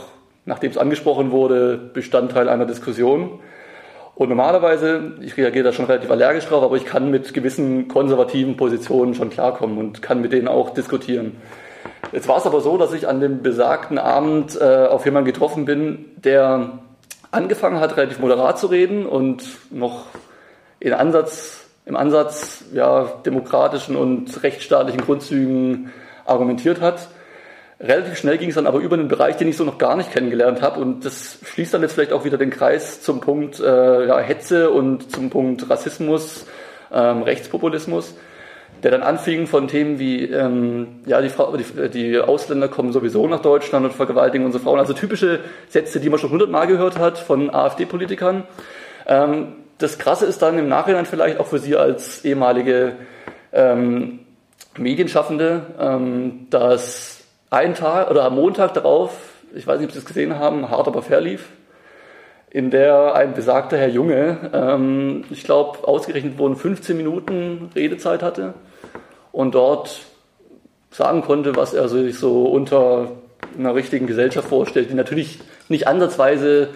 nachdem 0.45 0.71
es 0.71 0.79
angesprochen 0.79 1.31
wurde, 1.31 1.79
Bestandteil 1.93 2.49
einer 2.49 2.67
Diskussion. 2.67 3.41
Und 4.15 4.29
normalerweise, 4.29 5.15
ich 5.23 5.37
reagiere 5.37 5.65
da 5.65 5.73
schon 5.73 5.87
relativ 5.87 6.11
allergisch 6.11 6.47
drauf, 6.47 6.63
aber 6.63 6.77
ich 6.77 6.85
kann 6.85 7.11
mit 7.11 7.33
gewissen 7.33 7.89
konservativen 7.89 8.57
Positionen 8.57 9.15
schon 9.15 9.31
klarkommen 9.31 9.79
und 9.79 10.03
kann 10.03 10.21
mit 10.21 10.33
denen 10.33 10.49
auch 10.49 10.71
diskutieren. 10.71 11.37
Jetzt 12.13 12.29
war 12.29 12.37
es 12.37 12.47
aber 12.47 12.61
so, 12.61 12.77
dass 12.77 12.93
ich 12.93 13.09
an 13.09 13.21
dem 13.21 13.43
besagten 13.43 13.99
Abend 13.99 14.61
äh, 14.61 14.87
auf 14.87 15.07
jemanden 15.07 15.27
getroffen 15.27 15.65
bin, 15.65 16.05
der 16.17 16.79
angefangen 17.31 17.81
hat, 17.81 17.97
relativ 17.97 18.19
moderat 18.19 18.59
zu 18.59 18.67
reden 18.67 19.07
und 19.07 19.45
noch 19.71 20.07
in 20.79 20.93
Ansatz, 20.93 21.65
im 21.87 21.97
Ansatz 21.97 22.65
ja, 22.75 23.05
demokratischen 23.25 23.97
und 23.97 24.43
rechtsstaatlichen 24.43 25.01
Grundzügen 25.01 25.91
argumentiert 26.27 26.81
hat. 26.81 27.09
Relativ 27.83 28.17
schnell 28.17 28.39
ging 28.39 28.49
es 28.49 28.55
dann 28.55 28.69
aber 28.69 28.79
über 28.79 28.95
einen 28.95 29.09
Bereich, 29.09 29.37
den 29.37 29.49
ich 29.49 29.57
so 29.57 29.65
noch 29.65 29.79
gar 29.79 29.97
nicht 29.97 30.13
kennengelernt 30.13 30.63
habe. 30.63 30.81
Und 30.81 31.05
das 31.05 31.39
schließt 31.45 31.75
dann 31.75 31.83
jetzt 31.83 31.95
vielleicht 31.95 32.13
auch 32.13 32.25
wieder 32.25 32.39
den 32.39 32.51
Kreis 32.51 33.03
zum 33.03 33.21
Punkt 33.21 33.59
äh, 33.59 34.07
ja, 34.07 34.19
Hetze 34.19 34.71
und 34.71 35.11
zum 35.11 35.31
Punkt 35.31 35.69
Rassismus, 35.69 36.47
ähm, 36.93 37.23
Rechtspopulismus, 37.23 38.15
der 38.85 38.93
dann 38.93 39.03
anfing 39.03 39.49
von 39.49 39.67
Themen 39.67 39.99
wie, 39.99 40.27
ähm, 40.27 41.01
ja, 41.07 41.21
die, 41.21 41.29
Frau, 41.29 41.57
die, 41.57 41.89
die 41.89 42.19
Ausländer 42.21 42.69
kommen 42.69 42.93
sowieso 42.93 43.27
nach 43.27 43.43
Deutschland 43.43 43.85
und 43.85 43.93
vergewaltigen 43.93 44.45
unsere 44.45 44.63
Frauen. 44.63 44.79
Also 44.79 44.93
typische 44.93 45.41
Sätze, 45.69 45.99
die 45.99 46.09
man 46.09 46.21
schon 46.21 46.31
hundertmal 46.31 46.69
gehört 46.69 47.01
hat 47.01 47.19
von 47.19 47.53
AfD-Politikern. 47.53 48.45
Ähm, 49.09 49.55
das 49.79 49.99
Krasse 49.99 50.27
ist 50.27 50.41
dann 50.41 50.57
im 50.57 50.69
Nachhinein 50.69 51.07
vielleicht 51.07 51.41
auch 51.41 51.49
für 51.49 51.59
Sie 51.59 51.75
als 51.75 52.25
ehemalige 52.25 52.93
ähm, 53.53 54.21
Medienschaffende, 54.79 55.63
ähm, 55.81 56.47
dass 56.51 57.12
ein 57.53 57.75
Tag 57.75 58.11
oder 58.11 58.25
am 58.25 58.35
Montag 58.35 58.75
darauf, 58.75 59.13
ich 59.55 59.67
weiß 59.67 59.79
nicht, 59.79 59.89
ob 59.89 59.93
Sie 59.93 59.99
es 59.99 60.05
gesehen 60.05 60.39
haben, 60.39 60.71
hart 60.71 60.89
aber 60.89 61.03
fair 61.03 61.21
lief, 61.21 61.51
in 62.51 62.71
der 62.71 63.15
ein 63.15 63.35
besagter 63.35 63.77
Herr 63.77 63.89
Junge, 63.89 64.51
ähm, 64.53 65.25
ich 65.31 65.45
glaube, 65.45 65.87
ausgerechnet 65.87 66.39
wurden 66.39 66.57
15 66.57 66.97
Minuten 66.97 67.71
Redezeit 67.75 68.23
hatte 68.23 68.55
und 69.33 69.55
dort 69.55 70.01
sagen 70.91 71.23
konnte, 71.23 71.55
was 71.57 71.75
er 71.75 71.89
sich 71.89 72.19
so 72.19 72.45
unter 72.45 73.13
einer 73.59 73.75
richtigen 73.75 74.07
Gesellschaft 74.07 74.49
vorstellt, 74.49 74.91
die 74.91 74.95
natürlich 74.95 75.39
nicht 75.69 75.87
ansatzweise 75.87 76.69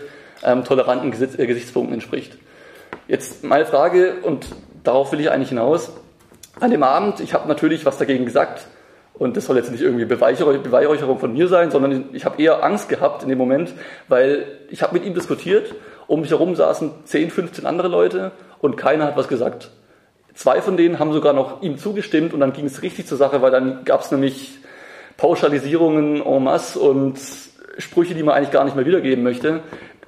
ähm, 0.43 0.65
toleranten 0.65 1.11
Gesetz, 1.11 1.39
äh, 1.39 1.47
Gesichtspunkten 1.47 1.95
entspricht. 1.95 2.37
Jetzt 3.09 3.45
meine 3.45 3.65
Frage, 3.65 4.17
und 4.23 4.47
darauf 4.85 5.13
will 5.13 5.21
ich 5.21 5.31
eigentlich 5.31 5.51
hinaus. 5.51 5.93
An 6.61 6.71
dem 6.71 6.83
Abend, 6.83 7.21
ich 7.21 7.35
habe 7.35 7.49
natürlich 7.49 7.87
was 7.87 7.99
dagegen 7.99 8.25
gesagt, 8.25 8.67
und 9.19 9.37
das 9.37 9.47
soll 9.47 9.57
jetzt 9.57 9.71
nicht 9.71 9.83
irgendwie 9.83 10.05
Beweihräucherung 10.05 11.19
von 11.19 11.33
mir 11.33 11.49
sein, 11.49 11.71
sondern 11.71 12.11
ich 12.13 12.25
habe 12.25 12.41
eher 12.41 12.63
Angst 12.63 12.89
gehabt 12.89 13.23
in 13.23 13.29
dem 13.29 13.39
Moment, 13.39 13.73
weil 14.09 14.47
ich 14.71 14.83
habe 14.83 14.95
mit 14.95 15.05
ihm 15.05 15.15
diskutiert, 15.15 15.75
um 16.07 16.21
mich 16.21 16.31
herum 16.31 16.55
saßen 16.55 16.91
10, 17.05 17.31
15 17.31 17.67
andere 17.67 17.89
Leute 17.89 18.33
und 18.61 18.77
keiner 18.77 19.07
hat 19.07 19.17
was 19.17 19.29
gesagt. 19.29 19.71
Zwei 20.35 20.61
von 20.61 20.77
denen 20.77 20.99
haben 20.99 21.13
sogar 21.15 21.33
noch 21.33 21.63
ihm 21.63 21.79
zugestimmt 21.79 22.35
und 22.35 22.41
dann 22.41 22.53
ging 22.53 22.67
es 22.67 22.83
richtig 22.83 23.07
zur 23.07 23.17
Sache, 23.17 23.41
weil 23.41 23.51
dann 23.51 23.85
gab 23.87 24.03
es 24.03 24.11
nämlich 24.11 24.59
Pauschalisierungen 25.17 26.21
en 26.21 26.45
masse 26.45 26.79
und 26.79 27.19
Sprüche, 27.79 28.15
die 28.15 28.23
man 28.23 28.35
eigentlich 28.35 28.51
gar 28.51 28.65
nicht 28.65 28.77
mehr 28.77 28.85
wiedergeben 28.85 29.25
möchte. 29.25 29.61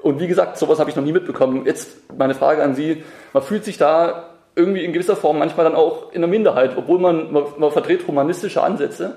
Und 0.03 0.21
wie 0.21 0.29
gesagt, 0.29 0.59
sowas 0.59 0.79
habe 0.79 0.91
ich 0.91 0.97
noch 0.97 1.03
nie 1.03 1.13
mitbekommen. 1.13 1.65
Jetzt 1.65 1.97
meine 2.17 2.35
Frage 2.35 2.63
an 2.63 2.75
Sie. 2.75 3.03
Man 3.33 3.43
fühlt 3.43 3.65
sich 3.65 3.79
da 3.79 4.38
irgendwie 4.59 4.85
in 4.85 4.93
gewisser 4.93 5.17
Form 5.17 5.39
manchmal 5.39 5.65
dann 5.65 5.77
auch 5.77 6.13
in 6.13 6.21
der 6.21 6.29
Minderheit, 6.29 6.77
obwohl 6.77 6.99
man, 6.99 7.33
man, 7.33 7.45
man 7.57 7.71
vertritt 7.71 8.07
humanistische 8.07 8.63
Ansätze, 8.63 9.17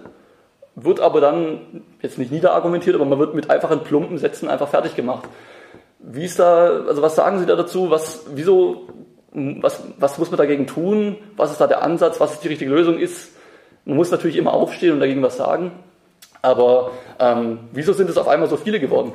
wird 0.76 1.00
aber 1.00 1.20
dann 1.20 1.84
jetzt 2.02 2.18
nicht 2.18 2.32
niederargumentiert, 2.32 2.96
aber 2.96 3.06
man 3.06 3.20
wird 3.20 3.34
mit 3.34 3.50
einfachen 3.50 3.82
plumpen 3.82 4.18
Sätzen 4.18 4.48
einfach 4.48 4.70
fertig 4.70 4.96
gemacht. 4.96 5.28
Wie 6.00 6.26
ist 6.26 6.40
da, 6.40 6.86
also 6.88 7.02
was 7.02 7.16
sagen 7.16 7.40
Sie 7.40 7.46
da 7.46 7.56
dazu? 7.56 7.90
Was, 7.90 8.26
wieso, 8.34 8.88
was, 9.32 9.84
was 9.98 10.18
muss 10.18 10.32
man 10.32 10.38
dagegen 10.38 10.68
tun? 10.68 11.18
Was 11.36 11.52
ist 11.52 11.60
da 11.60 11.68
der 11.68 11.84
Ansatz? 11.84 12.20
Was 12.20 12.34
ist 12.34 12.44
die 12.44 12.48
richtige 12.48 12.72
Lösung 12.72 12.98
ist? 12.98 13.32
Man 13.86 13.98
muss 13.98 14.12
natürlich 14.12 14.38
immer 14.38 14.54
aufstehen 14.54 14.94
und 14.94 15.00
dagegen 15.00 15.22
was 15.22 15.38
sagen. 15.38 15.72
Aber 16.42 16.92
ähm, 17.20 17.60
wieso 17.72 17.94
sind 17.94 18.10
es 18.10 18.18
auf 18.18 18.28
einmal 18.28 18.50
so 18.50 18.58
viele 18.58 18.80
geworden? 18.80 19.14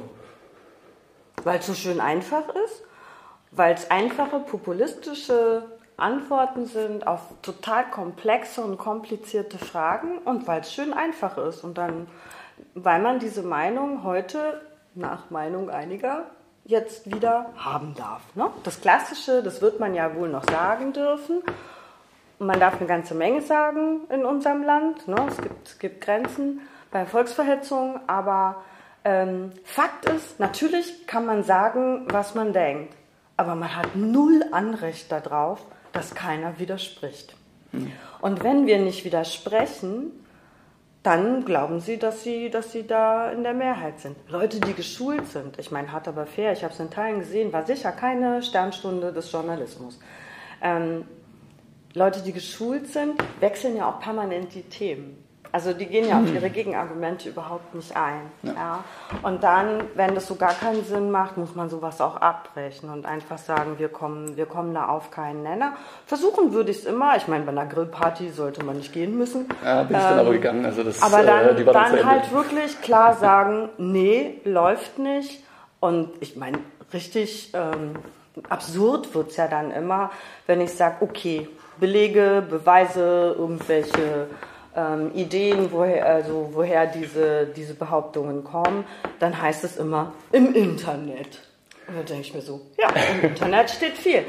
Weil 1.43 1.59
es 1.59 1.67
so 1.67 1.75
schön 1.75 2.01
einfach 2.01 2.45
ist, 2.67 2.83
weil 3.51 3.75
es 3.75 3.91
einfache, 3.91 4.41
populistische 4.41 5.63
Antworten 5.97 6.67
sind 6.67 7.07
auf 7.07 7.21
total 7.43 7.85
komplexe 7.91 8.61
und 8.63 8.77
komplizierte 8.77 9.59
Fragen 9.59 10.19
und 10.19 10.47
weil 10.47 10.61
es 10.61 10.73
schön 10.73 10.93
einfach 10.93 11.39
ist 11.39 11.65
und 11.65 11.79
dann, 11.79 12.07
weil 12.75 13.01
man 13.01 13.19
diese 13.19 13.43
Meinung 13.43 14.05
heute 14.05 14.61
nach 14.95 15.31
Meinung 15.31 15.71
einiger 15.71 16.25
jetzt 16.65 17.11
wieder 17.13 17.47
haben 17.57 17.95
darf. 17.95 18.23
Ne? 18.35 18.51
Das 18.65 18.81
Klassische, 18.81 19.43
das 19.43 19.63
wird 19.63 19.81
man 19.81 19.95
ja 19.95 20.15
wohl 20.15 20.29
noch 20.29 20.45
sagen 20.45 20.93
dürfen. 20.93 21.43
Man 22.39 22.61
darf 22.61 22.79
eine 22.79 22.87
ganze 22.87 23.15
Menge 23.15 23.41
sagen 23.41 24.01
in 24.11 24.27
unserem 24.27 24.63
Land. 24.63 25.09
Ne? 25.09 25.17
Es, 25.29 25.37
gibt, 25.39 25.69
es 25.69 25.79
gibt 25.79 26.01
Grenzen 26.03 26.61
bei 26.91 27.07
Volksverhetzung, 27.07 28.01
aber 28.07 28.63
ähm, 29.05 29.53
Fakt 29.65 30.07
ist, 30.07 30.41
natürlich 30.41 31.07
kann 31.07 31.25
man 31.25 31.45
sagen, 31.45 32.07
was 32.11 32.35
man 32.35 32.53
denkt, 32.53 32.95
aber 33.37 33.55
man 33.55 33.75
hat 33.75 33.95
null 33.95 34.45
Anrecht 34.51 35.11
darauf, 35.13 35.65
dass 35.97 36.15
keiner 36.15 36.59
widerspricht. 36.59 37.35
Hm. 37.73 37.91
Und 38.21 38.45
wenn 38.45 38.67
wir 38.67 38.79
nicht 38.79 39.05
widersprechen, 39.05 40.13
dann 41.03 41.45
glauben 41.45 41.79
sie 41.79 41.99
dass, 41.99 42.25
sie, 42.25 42.51
dass 42.51 42.73
sie 42.73 42.85
da 42.85 43.31
in 43.31 43.45
der 43.45 43.55
Mehrheit 43.55 44.01
sind. 44.01 44.17
Leute, 44.29 44.59
die 44.59 44.75
geschult 44.75 45.29
sind, 45.29 45.59
ich 45.59 45.71
meine, 45.71 45.93
hart 45.93 46.09
aber 46.09 46.27
fair, 46.27 46.53
ich 46.53 46.65
habe 46.65 46.75
es 46.75 46.81
in 46.81 46.91
Teilen 46.91 47.21
gesehen, 47.21 47.53
war 47.53 47.65
sicher 47.65 47.93
keine 47.93 48.43
Sternstunde 48.43 49.13
des 49.13 49.31
Journalismus. 49.31 50.01
Ähm, 50.61 51.05
Leute, 51.95 52.23
die 52.23 52.33
geschult 52.33 52.89
sind, 52.89 53.23
wechseln 53.41 53.77
ja 53.77 53.89
auch 53.89 54.01
permanent 54.01 54.53
die 54.53 54.63
Themen. 54.63 55.26
Also 55.53 55.73
die 55.73 55.87
gehen 55.87 56.09
ja 56.09 56.21
auf 56.21 56.33
ihre 56.33 56.51
Gegenargumente 56.51 57.29
überhaupt 57.29 57.75
nicht 57.75 57.97
ein. 57.97 58.21
Ja. 58.43 58.53
ja. 58.53 58.85
Und 59.23 59.43
dann, 59.43 59.85
wenn 59.95 60.15
das 60.15 60.27
so 60.27 60.35
gar 60.35 60.53
keinen 60.53 60.85
Sinn 60.85 61.11
macht, 61.11 61.37
muss 61.37 61.55
man 61.55 61.71
sowas 61.71 62.01
auch 62.01 62.17
abbrechen 62.17 62.91
und 62.91 63.07
einfach 63.07 63.39
sagen, 63.39 63.79
wir 63.79 63.89
kommen, 63.89 64.37
wir 64.37 64.47
kommen 64.47 64.75
da 64.75 64.87
auf 64.89 65.11
keinen 65.11 65.43
Nenner. 65.43 65.73
Versuchen 66.07 66.53
würde 66.53 66.71
ich 66.71 66.79
es 66.79 66.85
immer. 66.85 67.17
Ich 67.17 67.29
meine, 67.29 67.45
bei 67.45 67.53
einer 67.53 67.67
Grillparty 67.67 68.31
sollte 68.31 68.65
man 68.65 68.77
nicht 68.77 68.93
gehen 68.93 69.17
müssen. 69.17 69.49
Ja, 69.65 69.83
bin 69.83 69.97
ich 69.97 70.03
ähm, 70.03 70.09
dann 70.11 70.19
aber 70.19 70.29
ähm, 70.29 70.35
gegangen. 70.35 70.65
Also 70.65 70.83
das, 70.83 71.03
aber 71.03 71.23
dann, 71.23 71.57
äh, 71.57 71.65
dann 71.65 72.07
halt 72.07 72.33
wirklich 72.33 72.81
klar 72.81 73.15
sagen, 73.15 73.71
nee, 73.79 74.41
läuft 74.45 74.99
nicht. 74.99 75.43
Und 75.81 76.11
ich 76.21 76.37
meine, 76.37 76.59
richtig 76.93 77.53
ähm, 77.55 77.97
absurd 78.49 79.15
wird 79.15 79.31
es 79.31 79.37
ja 79.37 79.49
dann 79.49 79.71
immer, 79.71 80.11
wenn 80.47 80.61
ich 80.61 80.73
sage, 80.73 80.97
okay, 81.01 81.49
Belege, 81.79 82.43
Beweise, 82.49 83.35
irgendwelche 83.39 84.29
ähm, 84.77 85.11
Ideen, 85.15 85.73
woher, 85.73 86.07
also 86.07 86.51
woher 86.53 86.87
diese, 86.87 87.47
diese 87.47 87.75
Behauptungen 87.75 88.45
kommen, 88.45 88.85
dann 89.19 89.41
heißt 89.41 89.65
es 89.65 89.77
immer 89.77 90.13
im 90.33 90.55
Internet. 90.55 91.41
Und 91.89 91.97
dann 91.97 92.07
denke 92.07 92.23
ich 92.23 92.35
mir 92.35 92.43
so, 92.43 92.61
ja, 92.79 92.89
im 93.15 93.31
Internet 93.31 93.71
steht 93.71 93.97
viel. 93.97 94.25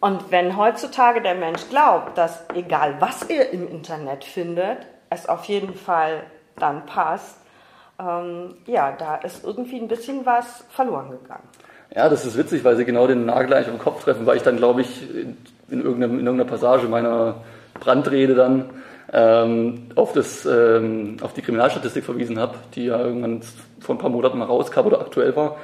Und 0.00 0.30
wenn 0.30 0.56
heutzutage 0.56 1.20
der 1.20 1.34
Mensch 1.34 1.68
glaubt, 1.68 2.16
dass 2.16 2.44
egal 2.54 2.96
was 3.00 3.22
er 3.24 3.50
im 3.50 3.68
Internet 3.68 4.24
findet, 4.24 4.78
es 5.10 5.28
auf 5.28 5.44
jeden 5.44 5.74
Fall 5.74 6.22
dann 6.56 6.86
passt, 6.86 7.36
ähm, 7.98 8.54
ja, 8.66 8.92
da 8.92 9.16
ist 9.16 9.44
irgendwie 9.44 9.78
ein 9.78 9.88
bisschen 9.88 10.24
was 10.24 10.64
verloren 10.70 11.10
gegangen. 11.10 11.48
Ja, 11.94 12.08
das 12.08 12.24
ist 12.24 12.38
witzig, 12.38 12.64
weil 12.64 12.76
sie 12.76 12.84
genau 12.84 13.06
den 13.06 13.26
Nagel 13.26 13.52
eigentlich 13.52 13.68
den 13.68 13.78
Kopf 13.78 14.04
treffen, 14.04 14.24
weil 14.24 14.36
ich 14.36 14.42
dann, 14.42 14.56
glaube 14.56 14.80
ich, 14.82 15.02
in, 15.10 15.36
in, 15.68 15.82
irgendeiner, 15.82 16.12
in 16.12 16.26
irgendeiner 16.26 16.48
Passage 16.48 16.86
meiner 16.86 17.42
Brandrede 17.74 18.34
dann 18.34 18.70
ähm, 19.12 19.88
auf, 19.94 20.12
das, 20.12 20.46
ähm, 20.46 21.16
auf 21.22 21.32
die 21.32 21.42
Kriminalstatistik 21.42 22.04
verwiesen 22.04 22.38
habe, 22.38 22.54
die 22.74 22.86
ja 22.86 23.00
irgendwann 23.00 23.40
vor 23.80 23.94
ein 23.94 23.98
paar 23.98 24.10
Monaten 24.10 24.38
mal 24.38 24.44
rauskam 24.44 24.86
oder 24.86 25.00
aktuell 25.00 25.34
war, 25.34 25.56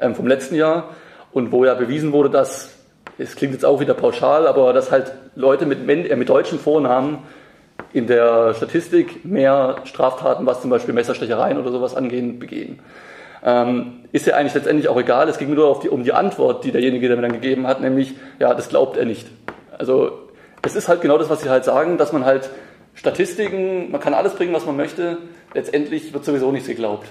ähm, 0.00 0.14
vom 0.14 0.26
letzten 0.26 0.54
Jahr 0.54 0.90
und 1.32 1.52
wo 1.52 1.64
ja 1.64 1.74
bewiesen 1.74 2.12
wurde, 2.12 2.30
dass, 2.30 2.74
es 3.18 3.36
klingt 3.36 3.52
jetzt 3.52 3.64
auch 3.64 3.80
wieder 3.80 3.94
pauschal, 3.94 4.46
aber 4.46 4.72
dass 4.72 4.90
halt 4.90 5.12
Leute 5.34 5.66
mit, 5.66 5.88
äh, 5.88 6.16
mit 6.16 6.28
deutschen 6.28 6.58
Vornamen 6.58 7.18
in 7.92 8.06
der 8.06 8.54
Statistik 8.54 9.24
mehr 9.24 9.76
Straftaten, 9.84 10.46
was 10.46 10.60
zum 10.60 10.70
Beispiel 10.70 10.94
Messerstechereien 10.94 11.58
oder 11.58 11.72
sowas 11.72 11.94
angehen, 11.94 12.38
begehen. 12.38 12.78
Ähm, 13.42 14.04
ist 14.12 14.26
ja 14.26 14.36
eigentlich 14.36 14.54
letztendlich 14.54 14.88
auch 14.88 14.98
egal. 14.98 15.28
Es 15.28 15.38
ging 15.38 15.52
nur 15.54 15.80
die, 15.82 15.88
um 15.88 16.04
die 16.04 16.12
Antwort, 16.12 16.64
die 16.64 16.72
derjenige 16.72 17.08
der 17.08 17.16
mir 17.16 17.22
dann 17.22 17.32
gegeben 17.32 17.66
hat, 17.66 17.80
nämlich, 17.80 18.14
ja, 18.38 18.52
das 18.52 18.68
glaubt 18.68 18.98
er 18.98 19.06
nicht. 19.06 19.26
Also 19.78 20.28
es 20.62 20.76
ist 20.76 20.88
halt 20.88 21.00
genau 21.00 21.16
das, 21.16 21.30
was 21.30 21.40
Sie 21.40 21.48
halt 21.48 21.64
sagen, 21.64 21.96
dass 21.96 22.12
man 22.12 22.26
halt 22.26 22.50
Statistiken, 23.00 23.90
man 23.90 23.98
kann 23.98 24.12
alles 24.12 24.34
bringen, 24.34 24.52
was 24.52 24.66
man 24.66 24.76
möchte, 24.76 25.22
letztendlich 25.54 26.12
wird 26.12 26.22
sowieso 26.22 26.52
nichts 26.52 26.68
geglaubt. 26.68 27.08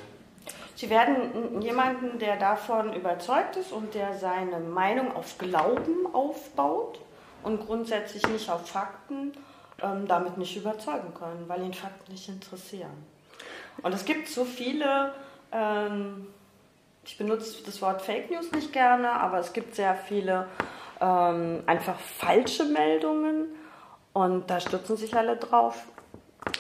Sie 0.76 0.88
werden 0.92 1.64
jemanden, 1.64 2.20
der 2.20 2.38
davon 2.38 2.94
überzeugt 2.94 3.56
ist 3.56 3.72
und 3.72 3.96
der 3.96 4.14
seine 4.14 4.60
Meinung 4.60 5.16
auf 5.16 5.40
Glauben 5.40 6.06
aufbaut 6.14 7.00
und 7.42 7.66
grundsätzlich 7.66 8.26
nicht 8.28 8.52
auf 8.52 8.70
Fakten, 8.70 9.32
ähm, 9.82 10.08
damit 10.08 10.38
nicht 10.38 10.56
überzeugen 10.56 11.12
können, 11.16 11.46
weil 11.48 11.64
ihn 11.64 11.74
Fakten 11.74 12.12
nicht 12.12 12.30
interessieren. 12.30 12.94
Und 13.82 13.92
es 13.92 14.06
gibt 14.06 14.28
so 14.28 14.46
viele, 14.46 15.12
ähm, 15.52 16.28
ich 17.04 17.18
benutze 17.18 17.64
das 17.66 17.82
Wort 17.82 18.04
Fake 18.04 18.30
News 18.30 18.52
nicht 18.52 18.72
gerne, 18.72 19.10
aber 19.10 19.40
es 19.40 19.54
gibt 19.54 19.74
sehr 19.74 19.96
viele 19.96 20.46
ähm, 21.02 21.64
einfach 21.66 21.98
falsche 21.98 22.66
Meldungen 22.66 23.48
und 24.14 24.50
da 24.50 24.60
stürzen 24.60 24.98
sich 24.98 25.16
alle 25.16 25.36
drauf. 25.36 25.86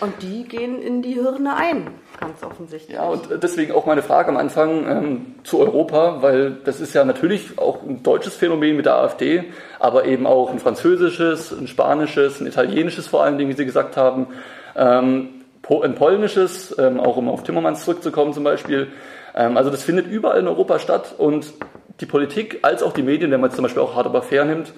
Und 0.01 0.21
die 0.21 0.43
gehen 0.43 0.81
in 0.81 1.01
die 1.01 1.13
Hirne 1.13 1.55
ein, 1.55 1.87
ganz 2.19 2.43
offensichtlich. 2.43 2.95
Ja, 2.95 3.07
und 3.07 3.29
deswegen 3.41 3.71
auch 3.71 3.85
meine 3.85 4.01
Frage 4.01 4.29
am 4.29 4.37
Anfang 4.37 4.85
ähm, 4.87 5.35
zu 5.43 5.59
Europa, 5.59 6.21
weil 6.21 6.51
das 6.63 6.79
ist 6.79 6.93
ja 6.93 7.05
natürlich 7.05 7.57
auch 7.57 7.81
ein 7.81 8.03
deutsches 8.03 8.35
Phänomen 8.35 8.75
mit 8.75 8.85
der 8.85 8.95
AfD, 8.95 9.45
aber 9.79 10.05
eben 10.05 10.27
auch 10.27 10.51
ein 10.51 10.59
französisches, 10.59 11.51
ein 11.51 11.67
spanisches, 11.67 12.39
ein 12.39 12.47
italienisches 12.47 13.07
vor 13.07 13.23
allen 13.23 13.37
Dingen, 13.37 13.49
wie 13.49 13.55
Sie 13.55 13.65
gesagt 13.65 13.97
haben, 13.97 14.27
ähm, 14.75 15.29
ein 15.69 15.95
polnisches, 15.95 16.75
ähm, 16.77 16.99
auch 16.99 17.17
um 17.17 17.29
auf 17.29 17.43
Timmermans 17.43 17.85
zurückzukommen 17.85 18.33
zum 18.33 18.43
Beispiel. 18.43 18.87
Ähm, 19.35 19.57
also 19.57 19.69
das 19.69 19.83
findet 19.83 20.07
überall 20.07 20.39
in 20.39 20.47
Europa 20.47 20.79
statt 20.79 21.15
und 21.17 21.53
die 21.99 22.05
Politik 22.05 22.59
als 22.61 22.83
auch 22.83 22.93
die 22.93 23.03
Medien, 23.03 23.31
wenn 23.31 23.41
man 23.41 23.51
zum 23.51 23.63
Beispiel 23.63 23.81
auch 23.81 23.95
hart 23.95 24.05
aber 24.05 24.21
fair 24.21 24.45
nimmt, 24.45 24.73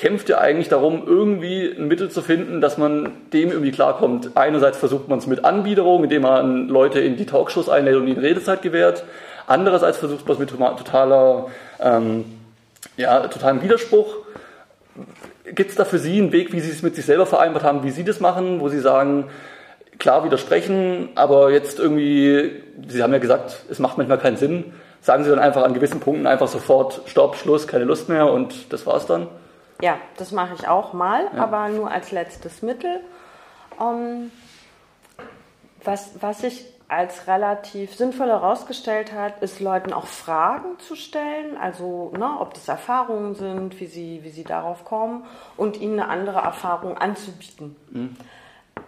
kämpft 0.00 0.30
ja 0.30 0.38
eigentlich 0.38 0.70
darum, 0.70 1.02
irgendwie 1.06 1.74
ein 1.76 1.86
Mittel 1.86 2.10
zu 2.10 2.22
finden, 2.22 2.62
dass 2.62 2.78
man 2.78 3.12
dem 3.34 3.50
irgendwie 3.50 3.70
klarkommt. 3.70 4.30
Einerseits 4.34 4.78
versucht 4.78 5.08
man 5.08 5.18
es 5.18 5.26
mit 5.26 5.44
Anbiederung, 5.44 6.04
indem 6.04 6.22
man 6.22 6.68
Leute 6.68 7.00
in 7.00 7.18
die 7.18 7.26
Talkshows 7.26 7.68
einlädt 7.68 7.96
und 7.96 8.08
ihnen 8.08 8.18
Redezeit 8.18 8.62
gewährt. 8.62 9.04
Andererseits 9.46 9.98
versucht 9.98 10.26
man 10.26 10.32
es 10.32 10.38
mit 10.38 10.48
totaler, 10.48 11.48
ähm, 11.80 12.24
ja, 12.96 13.28
totalem 13.28 13.60
Widerspruch. 13.62 14.16
Gibt 15.44 15.68
es 15.68 15.76
da 15.76 15.84
für 15.84 15.98
Sie 15.98 16.16
einen 16.18 16.32
Weg, 16.32 16.54
wie 16.54 16.60
Sie 16.60 16.70
es 16.70 16.80
mit 16.80 16.96
sich 16.96 17.04
selber 17.04 17.26
vereinbart 17.26 17.62
haben, 17.62 17.82
wie 17.82 17.90
Sie 17.90 18.04
das 18.04 18.20
machen, 18.20 18.60
wo 18.60 18.70
Sie 18.70 18.80
sagen, 18.80 19.26
klar 19.98 20.24
widersprechen, 20.24 21.10
aber 21.14 21.50
jetzt 21.50 21.78
irgendwie, 21.78 22.52
Sie 22.88 23.02
haben 23.02 23.12
ja 23.12 23.18
gesagt, 23.18 23.64
es 23.68 23.78
macht 23.78 23.98
manchmal 23.98 24.16
keinen 24.16 24.38
Sinn. 24.38 24.72
Sagen 25.02 25.24
Sie 25.24 25.30
dann 25.30 25.40
einfach 25.40 25.62
an 25.62 25.74
gewissen 25.74 26.00
Punkten 26.00 26.26
einfach 26.26 26.48
sofort 26.48 27.02
Stopp, 27.04 27.36
Schluss, 27.36 27.66
keine 27.66 27.84
Lust 27.84 28.08
mehr 28.08 28.32
und 28.32 28.72
das 28.72 28.86
war's 28.86 29.04
dann? 29.04 29.28
Ja, 29.82 29.98
das 30.16 30.32
mache 30.32 30.54
ich 30.54 30.68
auch 30.68 30.92
mal, 30.92 31.24
ja. 31.34 31.42
aber 31.42 31.68
nur 31.68 31.90
als 31.90 32.12
letztes 32.12 32.62
Mittel. 32.62 33.00
Ähm, 33.80 34.30
was, 35.82 36.12
was 36.20 36.42
sich 36.42 36.66
als 36.88 37.28
relativ 37.28 37.94
sinnvoll 37.94 38.28
herausgestellt 38.28 39.12
hat, 39.12 39.42
ist 39.42 39.60
Leuten 39.60 39.92
auch 39.92 40.06
Fragen 40.06 40.78
zu 40.80 40.96
stellen, 40.96 41.56
also 41.56 42.12
ne, 42.18 42.28
ob 42.40 42.54
das 42.54 42.66
Erfahrungen 42.66 43.36
sind, 43.36 43.78
wie 43.78 43.86
sie, 43.86 44.20
wie 44.24 44.30
sie 44.30 44.42
darauf 44.42 44.84
kommen 44.84 45.24
und 45.56 45.80
ihnen 45.80 46.00
eine 46.00 46.10
andere 46.10 46.40
Erfahrung 46.40 46.98
anzubieten. 46.98 47.76
Mhm. 47.90 48.16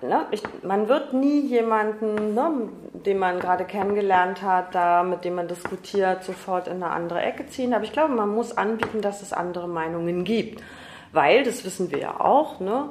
Ne, 0.02 0.26
ich, 0.32 0.42
man 0.64 0.88
wird 0.88 1.12
nie 1.12 1.42
jemanden, 1.42 2.34
ne, 2.34 2.68
den 2.92 3.18
man 3.18 3.38
gerade 3.38 3.64
kennengelernt 3.64 4.42
hat, 4.42 4.74
da 4.74 5.04
mit 5.04 5.24
dem 5.24 5.36
man 5.36 5.46
diskutiert, 5.46 6.24
sofort 6.24 6.66
in 6.66 6.82
eine 6.82 6.90
andere 6.90 7.22
Ecke 7.22 7.46
ziehen. 7.46 7.72
Aber 7.72 7.84
ich 7.84 7.92
glaube, 7.92 8.14
man 8.14 8.30
muss 8.30 8.56
anbieten, 8.56 9.00
dass 9.00 9.22
es 9.22 9.32
andere 9.32 9.68
Meinungen 9.68 10.24
gibt 10.24 10.60
weil, 11.12 11.44
das 11.44 11.64
wissen 11.64 11.90
wir 11.90 11.98
ja 11.98 12.20
auch, 12.20 12.60
ne, 12.60 12.88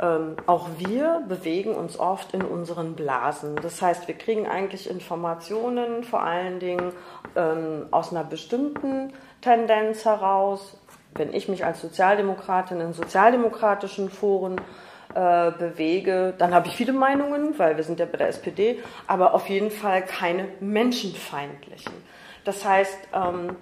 ähm, 0.00 0.36
auch 0.46 0.68
wir 0.78 1.22
bewegen 1.28 1.74
uns 1.74 1.98
oft 1.98 2.34
in 2.34 2.42
unseren 2.42 2.94
Blasen. 2.94 3.56
Das 3.56 3.82
heißt, 3.82 4.08
wir 4.08 4.14
kriegen 4.14 4.46
eigentlich 4.46 4.88
Informationen 4.88 6.04
vor 6.04 6.22
allen 6.22 6.60
Dingen 6.60 6.92
ähm, 7.36 7.86
aus 7.90 8.10
einer 8.10 8.24
bestimmten 8.24 9.12
Tendenz 9.40 10.04
heraus. 10.04 10.78
Wenn 11.14 11.34
ich 11.34 11.48
mich 11.48 11.64
als 11.64 11.80
Sozialdemokratin 11.82 12.80
in 12.80 12.92
sozialdemokratischen 12.94 14.08
Foren 14.08 14.56
äh, 15.14 15.50
bewege, 15.50 16.34
dann 16.38 16.54
habe 16.54 16.68
ich 16.68 16.76
viele 16.76 16.94
Meinungen, 16.94 17.58
weil 17.58 17.76
wir 17.76 17.84
sind 17.84 18.00
ja 18.00 18.06
bei 18.06 18.16
der 18.16 18.28
SPD, 18.28 18.78
aber 19.06 19.34
auf 19.34 19.48
jeden 19.48 19.70
Fall 19.70 20.02
keine 20.02 20.48
menschenfeindlichen. 20.60 21.92
Das 22.44 22.64
heißt, 22.64 22.98
ähm, 23.12 23.56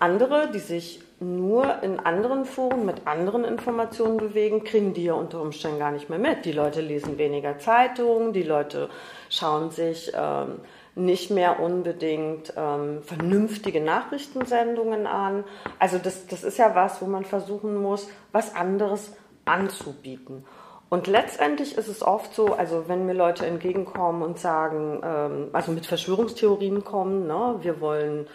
andere, 0.00 0.50
die 0.50 0.58
sich 0.58 1.00
nur 1.20 1.82
in 1.82 2.00
anderen 2.00 2.46
Foren 2.46 2.86
mit 2.86 3.06
anderen 3.06 3.44
Informationen 3.44 4.16
bewegen, 4.16 4.64
kriegen 4.64 4.94
die 4.94 5.04
ja 5.04 5.14
unter 5.14 5.42
Umständen 5.42 5.78
gar 5.78 5.92
nicht 5.92 6.08
mehr 6.08 6.18
mit. 6.18 6.46
Die 6.46 6.52
Leute 6.52 6.80
lesen 6.80 7.18
weniger 7.18 7.58
Zeitungen, 7.58 8.32
die 8.32 8.42
Leute 8.42 8.88
schauen 9.28 9.70
sich 9.70 10.12
ähm, 10.14 10.60
nicht 10.94 11.30
mehr 11.30 11.60
unbedingt 11.60 12.54
ähm, 12.56 13.02
vernünftige 13.02 13.82
Nachrichtensendungen 13.82 15.06
an. 15.06 15.44
Also 15.78 15.98
das, 15.98 16.26
das 16.26 16.42
ist 16.42 16.58
ja 16.58 16.74
was, 16.74 17.02
wo 17.02 17.06
man 17.06 17.24
versuchen 17.24 17.76
muss, 17.76 18.08
was 18.32 18.56
anderes 18.56 19.14
anzubieten. 19.44 20.44
Und 20.88 21.06
letztendlich 21.06 21.78
ist 21.78 21.86
es 21.86 22.02
oft 22.02 22.34
so, 22.34 22.54
also 22.54 22.88
wenn 22.88 23.06
mir 23.06 23.12
Leute 23.12 23.46
entgegenkommen 23.46 24.22
und 24.22 24.38
sagen, 24.38 25.00
ähm, 25.04 25.50
also 25.52 25.70
mit 25.70 25.86
Verschwörungstheorien 25.86 26.82
kommen, 26.82 27.26
ne, 27.26 27.56
wir 27.60 27.80
wollen 27.80 28.26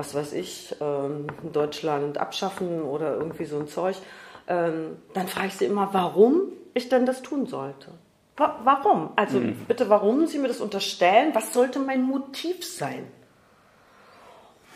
was 0.00 0.14
weiß 0.14 0.32
ich, 0.32 0.74
ähm, 0.80 1.26
Deutschland 1.52 2.16
abschaffen 2.16 2.80
oder 2.80 3.16
irgendwie 3.16 3.44
so 3.44 3.58
ein 3.58 3.68
Zeug, 3.68 3.96
ähm, 4.48 4.96
dann 5.12 5.28
frage 5.28 5.48
ich 5.48 5.56
sie 5.56 5.66
immer, 5.66 5.90
warum 5.92 6.52
ich 6.72 6.88
denn 6.88 7.04
das 7.04 7.20
tun 7.20 7.44
sollte. 7.44 7.88
warum? 8.36 9.10
Also 9.16 9.38
mhm. 9.38 9.66
bitte, 9.68 9.90
warum 9.90 10.26
Sie 10.26 10.38
mir 10.38 10.48
das 10.48 10.62
unterstellen? 10.62 11.34
Was 11.34 11.52
sollte 11.52 11.78
mein 11.78 12.02
Motiv 12.02 12.64
sein? 12.64 13.06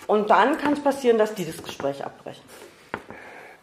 Und 0.07 0.29
dann 0.29 0.59
kann 0.59 0.75
es 0.75 0.81
passieren, 0.81 1.17
dass 1.17 1.35
die 1.35 1.47
das 1.47 1.63
Gespräch 1.63 2.05
abbrechen. 2.05 2.45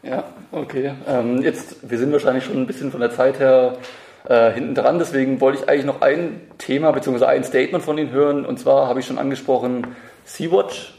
Ja, 0.02 0.24
okay. 0.52 0.96
Ähm, 1.08 1.44
jetzt, 1.44 1.88
wir 1.88 2.00
sind 2.00 2.12
wahrscheinlich 2.12 2.46
schon 2.46 2.58
ein 2.58 2.66
bisschen 2.66 2.90
von 2.90 3.02
der 3.02 3.12
Zeit 3.12 3.38
her 3.38 3.78
äh, 4.28 4.52
hinten 4.52 4.74
dran, 4.74 4.98
deswegen 4.98 5.40
wollte 5.40 5.60
ich 5.60 5.70
eigentlich 5.70 5.86
noch 5.86 6.02
ein 6.02 6.42
Thema 6.58 6.92
bzw. 6.92 7.26
ein 7.26 7.44
Statement 7.44 7.84
von 7.84 8.00
Ihnen 8.00 8.10
hören. 8.10 8.48
Und 8.48 8.58
zwar 8.60 8.88
habe 8.88 9.00
ich 9.00 9.06
schon 9.06 9.20
angesprochen 9.20 9.96
Sea-Watch. 10.26 10.98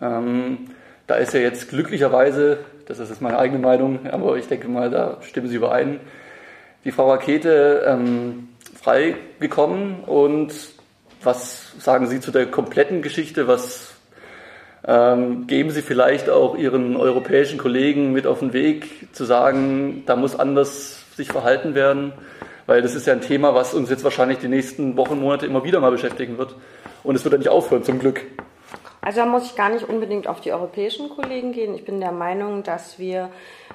Ähm, 0.00 0.70
da 1.06 1.16
ist 1.16 1.34
ja 1.34 1.40
jetzt 1.40 1.68
glücklicherweise, 1.68 2.58
das 2.86 2.98
ist 2.98 3.10
jetzt 3.10 3.22
meine 3.22 3.38
eigene 3.38 3.60
Meinung, 3.60 4.00
aber 4.10 4.36
ich 4.36 4.48
denke 4.48 4.68
mal, 4.68 4.90
da 4.90 5.18
stimmen 5.22 5.48
Sie 5.48 5.56
überein, 5.56 6.00
die 6.84 6.92
Frau 6.92 7.10
Rakete 7.10 7.84
ähm, 7.86 8.48
freigekommen. 8.80 10.04
Und 10.04 10.52
was 11.22 11.72
sagen 11.78 12.06
Sie 12.06 12.20
zu 12.20 12.30
der 12.30 12.46
kompletten 12.46 13.02
Geschichte? 13.02 13.48
Was 13.48 13.94
ähm, 14.86 15.46
geben 15.46 15.70
Sie 15.70 15.82
vielleicht 15.82 16.30
auch 16.30 16.56
Ihren 16.56 16.96
europäischen 16.96 17.58
Kollegen 17.58 18.12
mit 18.12 18.26
auf 18.26 18.40
den 18.40 18.52
Weg, 18.52 19.08
zu 19.12 19.24
sagen, 19.24 20.04
da 20.06 20.16
muss 20.16 20.38
anders 20.38 21.04
sich 21.16 21.28
verhalten 21.28 21.74
werden? 21.74 22.12
Weil 22.66 22.82
das 22.82 22.94
ist 22.94 23.06
ja 23.06 23.12
ein 23.12 23.20
Thema, 23.20 23.54
was 23.54 23.74
uns 23.74 23.90
jetzt 23.90 24.04
wahrscheinlich 24.04 24.38
die 24.38 24.48
nächsten 24.48 24.96
Wochen, 24.96 25.20
Monate 25.20 25.46
immer 25.46 25.64
wieder 25.64 25.80
mal 25.80 25.90
beschäftigen 25.90 26.36
wird. 26.38 26.56
Und 27.04 27.14
es 27.14 27.24
wird 27.24 27.32
ja 27.32 27.38
nicht 27.38 27.48
aufhören, 27.48 27.84
zum 27.84 28.00
Glück. 28.00 28.22
Also 29.06 29.20
da 29.20 29.26
muss 29.26 29.44
ich 29.44 29.54
gar 29.54 29.68
nicht 29.68 29.88
unbedingt 29.88 30.26
auf 30.26 30.40
die 30.40 30.52
europäischen 30.52 31.10
Kollegen 31.10 31.52
gehen. 31.52 31.76
Ich 31.76 31.84
bin 31.84 32.00
der 32.00 32.10
Meinung, 32.10 32.64
dass 32.64 32.98
wir, 32.98 33.30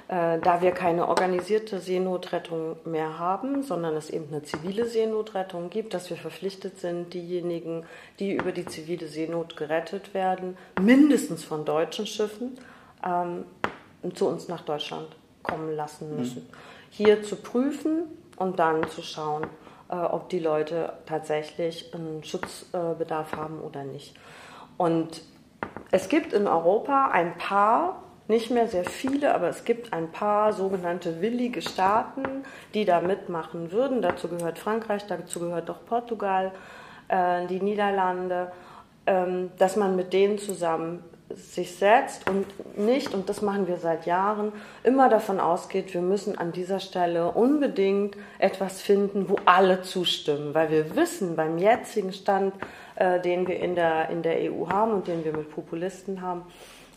äh, 0.10 0.38
da 0.40 0.62
wir 0.62 0.72
keine 0.72 1.08
organisierte 1.08 1.80
Seenotrettung 1.80 2.76
mehr 2.84 3.18
haben, 3.18 3.64
sondern 3.64 3.96
es 3.96 4.10
eben 4.10 4.26
eine 4.28 4.44
zivile 4.44 4.86
Seenotrettung 4.86 5.70
gibt, 5.70 5.94
dass 5.94 6.10
wir 6.10 6.18
verpflichtet 6.18 6.82
sind, 6.82 7.14
diejenigen, 7.14 7.86
die 8.20 8.34
über 8.34 8.52
die 8.52 8.66
zivile 8.66 9.08
Seenot 9.08 9.56
gerettet 9.56 10.14
werden, 10.14 10.58
mindestens 10.82 11.46
von 11.46 11.64
deutschen 11.64 12.08
Schiffen, 12.08 12.58
ähm, 13.02 13.46
zu 14.14 14.28
uns 14.28 14.50
nach 14.50 14.64
Deutschland 14.64 15.16
kommen 15.44 15.74
lassen 15.74 16.14
müssen. 16.14 16.42
Mhm. 16.42 16.56
Hier 16.90 17.24
zu 17.24 17.38
prüfen 17.38 18.04
und 18.36 18.60
dann 18.60 18.86
zu 18.90 19.02
schauen, 19.02 19.48
äh, 19.88 19.96
ob 19.96 20.28
die 20.28 20.40
Leute 20.40 20.92
tatsächlich 21.06 21.94
einen 21.94 22.22
Schutzbedarf 22.26 23.38
haben 23.38 23.62
oder 23.62 23.86
nicht. 23.86 24.14
Und 24.82 25.22
es 25.92 26.10
gibt 26.10 26.34
in 26.34 26.48
Europa 26.48 27.12
ein 27.12 27.38
paar, 27.38 28.02
nicht 28.28 28.50
mehr 28.50 28.68
sehr 28.68 28.84
viele, 28.84 29.36
aber 29.36 29.48
es 29.48 29.64
gibt 29.64 29.94
ein 29.94 30.12
paar 30.12 30.54
sogenannte 30.54 31.22
willige 31.22 31.62
Staaten, 31.62 32.24
die 32.74 32.84
da 32.84 33.00
mitmachen 33.00 33.72
würden. 33.72 34.02
Dazu 34.02 34.28
gehört 34.28 34.58
Frankreich, 34.58 35.06
dazu 35.06 35.40
gehört 35.40 35.70
auch 35.70 35.86
Portugal, 35.86 36.52
äh, 37.10 37.46
die 37.46 37.62
Niederlande, 37.62 38.52
ähm, 39.06 39.52
dass 39.60 39.76
man 39.76 39.96
mit 39.96 40.14
denen 40.14 40.40
zusammen 40.40 41.04
sich 41.36 41.76
setzt 41.76 42.30
und 42.30 42.46
nicht, 42.78 43.14
und 43.14 43.30
das 43.30 43.42
machen 43.42 43.68
wir 43.68 43.78
seit 43.78 44.06
Jahren, 44.06 44.52
immer 44.84 45.10
davon 45.10 45.40
ausgeht, 45.40 45.94
wir 45.94 46.02
müssen 46.02 46.38
an 46.38 46.52
dieser 46.52 46.80
Stelle 46.80 47.32
unbedingt 47.32 48.16
etwas 48.40 48.82
finden, 48.82 49.30
wo 49.30 49.38
alle 49.46 49.82
zustimmen, 49.82 50.54
weil 50.54 50.70
wir 50.70 50.96
wissen, 50.96 51.36
beim 51.36 51.58
jetzigen 51.58 52.14
Stand, 52.14 52.54
äh, 52.96 53.20
den 53.20 53.48
wir 53.48 53.60
in 53.60 53.76
der, 53.76 54.10
in 54.10 54.22
der 54.24 54.52
EU 54.52 54.70
haben 54.70 54.94
und 54.94 55.08
den 55.08 55.26
wir 55.26 55.32
mit 55.36 55.52
Populisten 55.54 56.22
haben, 56.22 56.44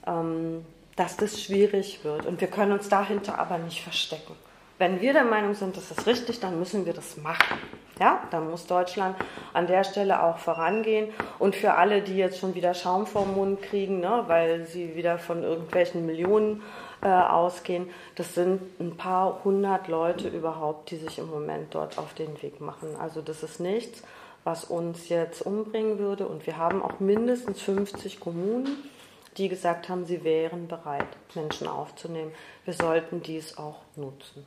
ähm, 0.07 0.65
dass 0.97 1.17
das 1.17 1.43
schwierig 1.43 2.05
wird. 2.05 2.27
Und 2.27 2.41
wir 2.41 2.49
können 2.49 2.73
uns 2.73 2.89
dahinter 2.89 3.39
aber 3.39 3.59
nicht 3.59 3.83
verstecken. 3.83 4.35
Wenn 4.79 5.01
wir 5.01 5.13
der 5.13 5.25
Meinung 5.25 5.55
sind, 5.55 5.77
das 5.77 5.91
ist 5.91 6.07
richtig, 6.07 6.41
dann 6.41 6.59
müssen 6.59 6.85
wir 6.87 6.93
das 6.93 7.17
machen. 7.17 7.59
Ja, 8.01 8.23
dann 8.33 8.51
muss 8.51 8.67
Deutschland 8.67 9.17
an 9.53 9.69
der 9.69 9.85
Stelle 9.85 10.23
auch 10.23 10.39
vorangehen. 10.39 11.13
Und 11.39 11.55
für 11.55 11.75
alle, 11.75 12.03
die 12.03 12.17
jetzt 12.17 12.39
schon 12.39 12.55
wieder 12.55 12.75
Schaum 12.75 13.07
vorm 13.07 13.35
Mund 13.35 13.63
kriegen, 13.63 14.01
ne, 14.01 14.25
weil 14.27 14.67
sie 14.67 14.97
wieder 14.97 15.19
von 15.19 15.43
irgendwelchen 15.43 16.05
Millionen 16.05 16.63
äh, 17.03 17.09
ausgehen, 17.09 17.89
das 18.17 18.35
sind 18.35 18.81
ein 18.81 18.97
paar 18.97 19.45
hundert 19.45 19.87
Leute 19.87 20.29
überhaupt, 20.29 20.91
die 20.91 20.97
sich 20.97 21.19
im 21.19 21.31
Moment 21.31 21.73
dort 21.75 21.99
auf 21.99 22.15
den 22.15 22.43
Weg 22.43 22.61
machen. 22.61 22.97
Also 23.01 23.23
das 23.23 23.45
ist 23.45 23.61
nichts, 23.61 24.03
was 24.43 24.65
uns 24.65 25.09
jetzt 25.09 25.43
umbringen 25.43 25.99
würde. 25.99 26.27
Und 26.27 26.47
wir 26.47 26.57
haben 26.57 26.83
auch 26.83 26.99
mindestens 26.99 27.61
50 27.63 28.19
Kommunen, 28.19 28.91
die 29.37 29.49
gesagt 29.49 29.89
haben, 29.89 30.05
sie 30.05 30.25
wären 30.25 30.67
bereit, 30.67 31.07
Menschen 31.35 31.69
aufzunehmen. 31.69 32.33
Wir 32.65 32.75
sollten 32.75 33.23
dies 33.23 33.57
auch 33.57 33.77
nutzen. 33.95 34.45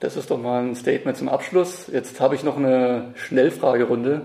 Das 0.00 0.16
ist 0.16 0.30
doch 0.30 0.38
mal 0.38 0.62
ein 0.62 0.74
Statement 0.74 1.16
zum 1.16 1.28
Abschluss. 1.28 1.86
Jetzt 1.92 2.20
habe 2.20 2.34
ich 2.34 2.44
noch 2.44 2.56
eine 2.56 3.12
Schnellfragerunde. 3.14 4.22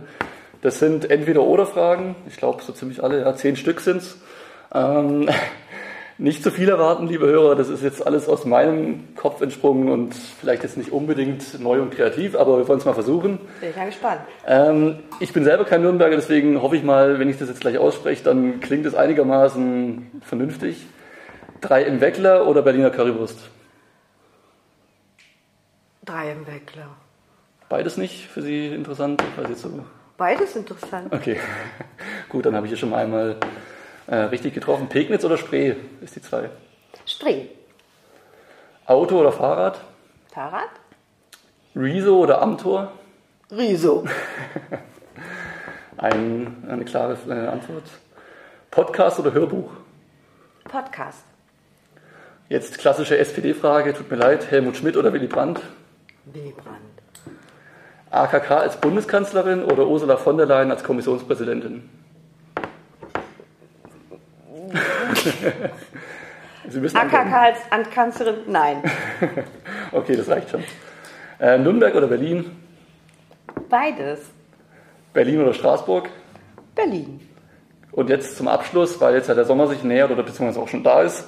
Das 0.61 0.79
sind 0.79 1.09
Entweder-Oder-Fragen. 1.09 2.15
Ich 2.27 2.37
glaube, 2.37 2.63
so 2.63 2.73
ziemlich 2.73 3.01
alle, 3.03 3.21
ja, 3.21 3.35
zehn 3.35 3.55
Stück 3.55 3.79
sind's. 3.79 4.17
Ähm, 4.73 5.29
nicht 6.17 6.43
zu 6.43 6.51
viel 6.51 6.67
erwarten, 6.67 7.07
liebe 7.07 7.27
Hörer. 7.27 7.55
Das 7.55 7.69
ist 7.69 7.81
jetzt 7.81 8.05
alles 8.05 8.27
aus 8.27 8.43
meinem 8.43 9.15
Kopf 9.15 9.41
entsprungen 9.41 9.89
und 9.89 10.13
vielleicht 10.13 10.63
jetzt 10.63 10.75
nicht 10.75 10.91
unbedingt 10.91 11.61
neu 11.61 11.81
und 11.81 11.91
kreativ, 11.91 12.35
aber 12.35 12.57
wir 12.57 12.67
wollen 12.67 12.79
es 12.79 12.85
mal 12.85 12.93
versuchen. 12.93 13.39
Bin 13.61 13.69
ich 13.69 13.75
ja 13.75 13.85
gespannt. 13.85 14.21
Ähm, 14.45 14.99
ich 15.21 15.31
bin 15.31 15.45
selber 15.45 15.63
kein 15.63 15.81
Nürnberger, 15.81 16.17
deswegen 16.17 16.61
hoffe 16.61 16.75
ich 16.75 16.83
mal, 16.83 17.19
wenn 17.19 17.29
ich 17.29 17.37
das 17.37 17.47
jetzt 17.47 17.61
gleich 17.61 17.77
ausspreche, 17.77 18.23
dann 18.23 18.59
klingt 18.59 18.85
es 18.85 18.95
einigermaßen 18.95 20.21
vernünftig. 20.25 20.85
Drei 21.61 21.83
im 21.83 22.01
Weckler 22.01 22.47
oder 22.47 22.63
Berliner 22.63 22.89
Currywurst? 22.89 23.49
Drei 26.09 26.31
im 26.31 26.47
Weckler. 26.47 26.87
Beides 27.67 27.97
nicht 27.97 28.25
für 28.25 28.41
Sie 28.41 28.73
interessant? 28.73 29.23
Weiß 29.37 29.47
jetzt 29.47 29.61
so. 29.61 29.85
Beides 30.17 30.55
interessant. 30.55 31.13
Okay, 31.13 31.39
gut, 32.29 32.47
dann 32.47 32.55
habe 32.55 32.65
ich 32.65 32.71
hier 32.71 32.79
schon 32.79 32.89
mal 32.89 33.03
einmal 33.03 33.37
äh, 34.07 34.15
richtig 34.15 34.55
getroffen. 34.55 34.89
Pegnitz 34.89 35.23
oder 35.23 35.37
Spree 35.37 35.75
ist 36.01 36.15
die 36.15 36.21
zwei. 36.23 36.49
Spree. 37.05 37.45
Auto 38.87 39.19
oder 39.19 39.31
Fahrrad? 39.31 39.81
Fahrrad? 40.33 40.69
Rezo 41.75 42.17
oder 42.17 42.41
Amtor? 42.41 42.91
Riso. 43.51 44.03
Ein, 45.97 46.63
eine 46.67 46.85
klare 46.85 47.17
äh, 47.27 47.47
Antwort. 47.49 47.83
Podcast 48.71 49.19
oder 49.19 49.31
Hörbuch? 49.31 49.69
Podcast. 50.63 51.23
Jetzt 52.47 52.79
klassische 52.79 53.15
SPD-Frage, 53.15 53.93
tut 53.93 54.09
mir 54.09 54.17
leid, 54.17 54.49
Helmut 54.49 54.75
Schmidt 54.75 54.97
oder 54.97 55.13
Willy 55.13 55.27
Brandt? 55.27 55.61
Willy 56.33 56.53
Brandt. 56.53 56.79
AKK 58.11 58.51
als 58.51 58.77
Bundeskanzlerin 58.77 59.63
oder 59.63 59.87
Ursula 59.87 60.17
von 60.17 60.37
der 60.37 60.45
Leyen 60.45 60.71
als 60.71 60.83
Kommissionspräsidentin? 60.83 61.89
AKK 66.65 66.95
antworten. 66.95 67.33
als 67.33 67.57
Amtskanzlerin? 67.69 68.35
Nein. 68.47 68.83
Okay, 69.91 70.15
das 70.15 70.29
reicht 70.29 70.51
schon. 70.51 70.63
Äh, 71.39 71.57
Nürnberg 71.57 71.95
oder 71.95 72.05
Berlin? 72.05 72.51
Beides. 73.69 74.19
Berlin 75.13 75.41
oder 75.41 75.55
Straßburg? 75.55 76.09
Berlin. 76.75 77.27
Und 77.91 78.09
jetzt 78.11 78.37
zum 78.37 78.47
Abschluss, 78.47 79.01
weil 79.01 79.15
jetzt 79.15 79.29
ja 79.29 79.33
der 79.33 79.45
Sommer 79.45 79.65
sich 79.65 79.83
nähert 79.83 80.11
oder 80.11 80.21
beziehungsweise 80.21 80.59
auch 80.59 80.67
schon 80.67 80.83
da 80.83 81.01
ist. 81.01 81.27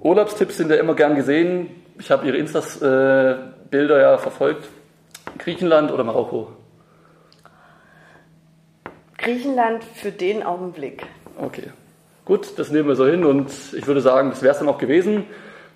Urlaubstipps 0.00 0.56
sind 0.56 0.70
ja 0.70 0.76
immer 0.76 0.94
gern 0.94 1.14
gesehen. 1.14 1.70
Ich 2.00 2.10
habe 2.10 2.26
Ihre 2.26 2.36
Instas-Bilder 3.74 4.00
ja 4.00 4.18
verfolgt. 4.18 4.68
Griechenland 5.38 5.90
oder 5.90 6.04
Marokko? 6.04 6.48
Griechenland 9.18 9.82
für 9.82 10.12
den 10.12 10.42
Augenblick. 10.42 11.06
Okay. 11.40 11.70
Gut, 12.24 12.58
das 12.58 12.70
nehmen 12.70 12.88
wir 12.88 12.96
so 12.96 13.06
hin 13.06 13.24
und 13.24 13.50
ich 13.76 13.86
würde 13.86 14.00
sagen, 14.00 14.30
das 14.30 14.42
wäre 14.42 14.52
es 14.52 14.58
dann 14.58 14.68
auch 14.68 14.78
gewesen. 14.78 15.24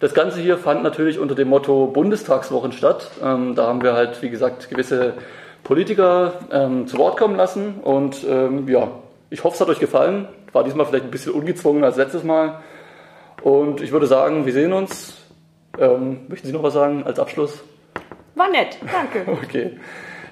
Das 0.00 0.14
Ganze 0.14 0.40
hier 0.40 0.58
fand 0.58 0.82
natürlich 0.82 1.18
unter 1.18 1.34
dem 1.34 1.48
Motto 1.48 1.88
Bundestagswochen 1.88 2.72
statt. 2.72 3.10
Ähm, 3.22 3.54
da 3.54 3.66
haben 3.66 3.82
wir 3.82 3.94
halt, 3.94 4.22
wie 4.22 4.30
gesagt, 4.30 4.70
gewisse 4.70 5.14
Politiker 5.64 6.34
ähm, 6.52 6.86
zu 6.86 6.98
Wort 6.98 7.18
kommen 7.18 7.36
lassen 7.36 7.80
und 7.82 8.24
ähm, 8.28 8.68
ja, 8.68 8.92
ich 9.28 9.42
hoffe, 9.42 9.56
es 9.56 9.60
hat 9.60 9.68
euch 9.68 9.80
gefallen. 9.80 10.28
War 10.52 10.64
diesmal 10.64 10.86
vielleicht 10.86 11.04
ein 11.04 11.10
bisschen 11.10 11.32
ungezwungen 11.32 11.84
als 11.84 11.96
letztes 11.96 12.22
Mal. 12.22 12.62
Und 13.42 13.82
ich 13.82 13.92
würde 13.92 14.06
sagen, 14.06 14.46
wir 14.46 14.52
sehen 14.52 14.72
uns. 14.72 15.16
Ähm, 15.78 16.20
möchten 16.28 16.46
Sie 16.46 16.52
noch 16.52 16.62
was 16.62 16.74
sagen 16.74 17.02
als 17.04 17.18
Abschluss? 17.18 17.62
War 18.38 18.48
nett. 18.50 18.78
Danke. 18.90 19.26
Okay. 19.42 19.78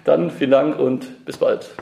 Dann 0.05 0.31
vielen 0.31 0.53
Dank 0.53 0.79
und 0.79 1.25
bis 1.25 1.37
bald. 1.37 1.75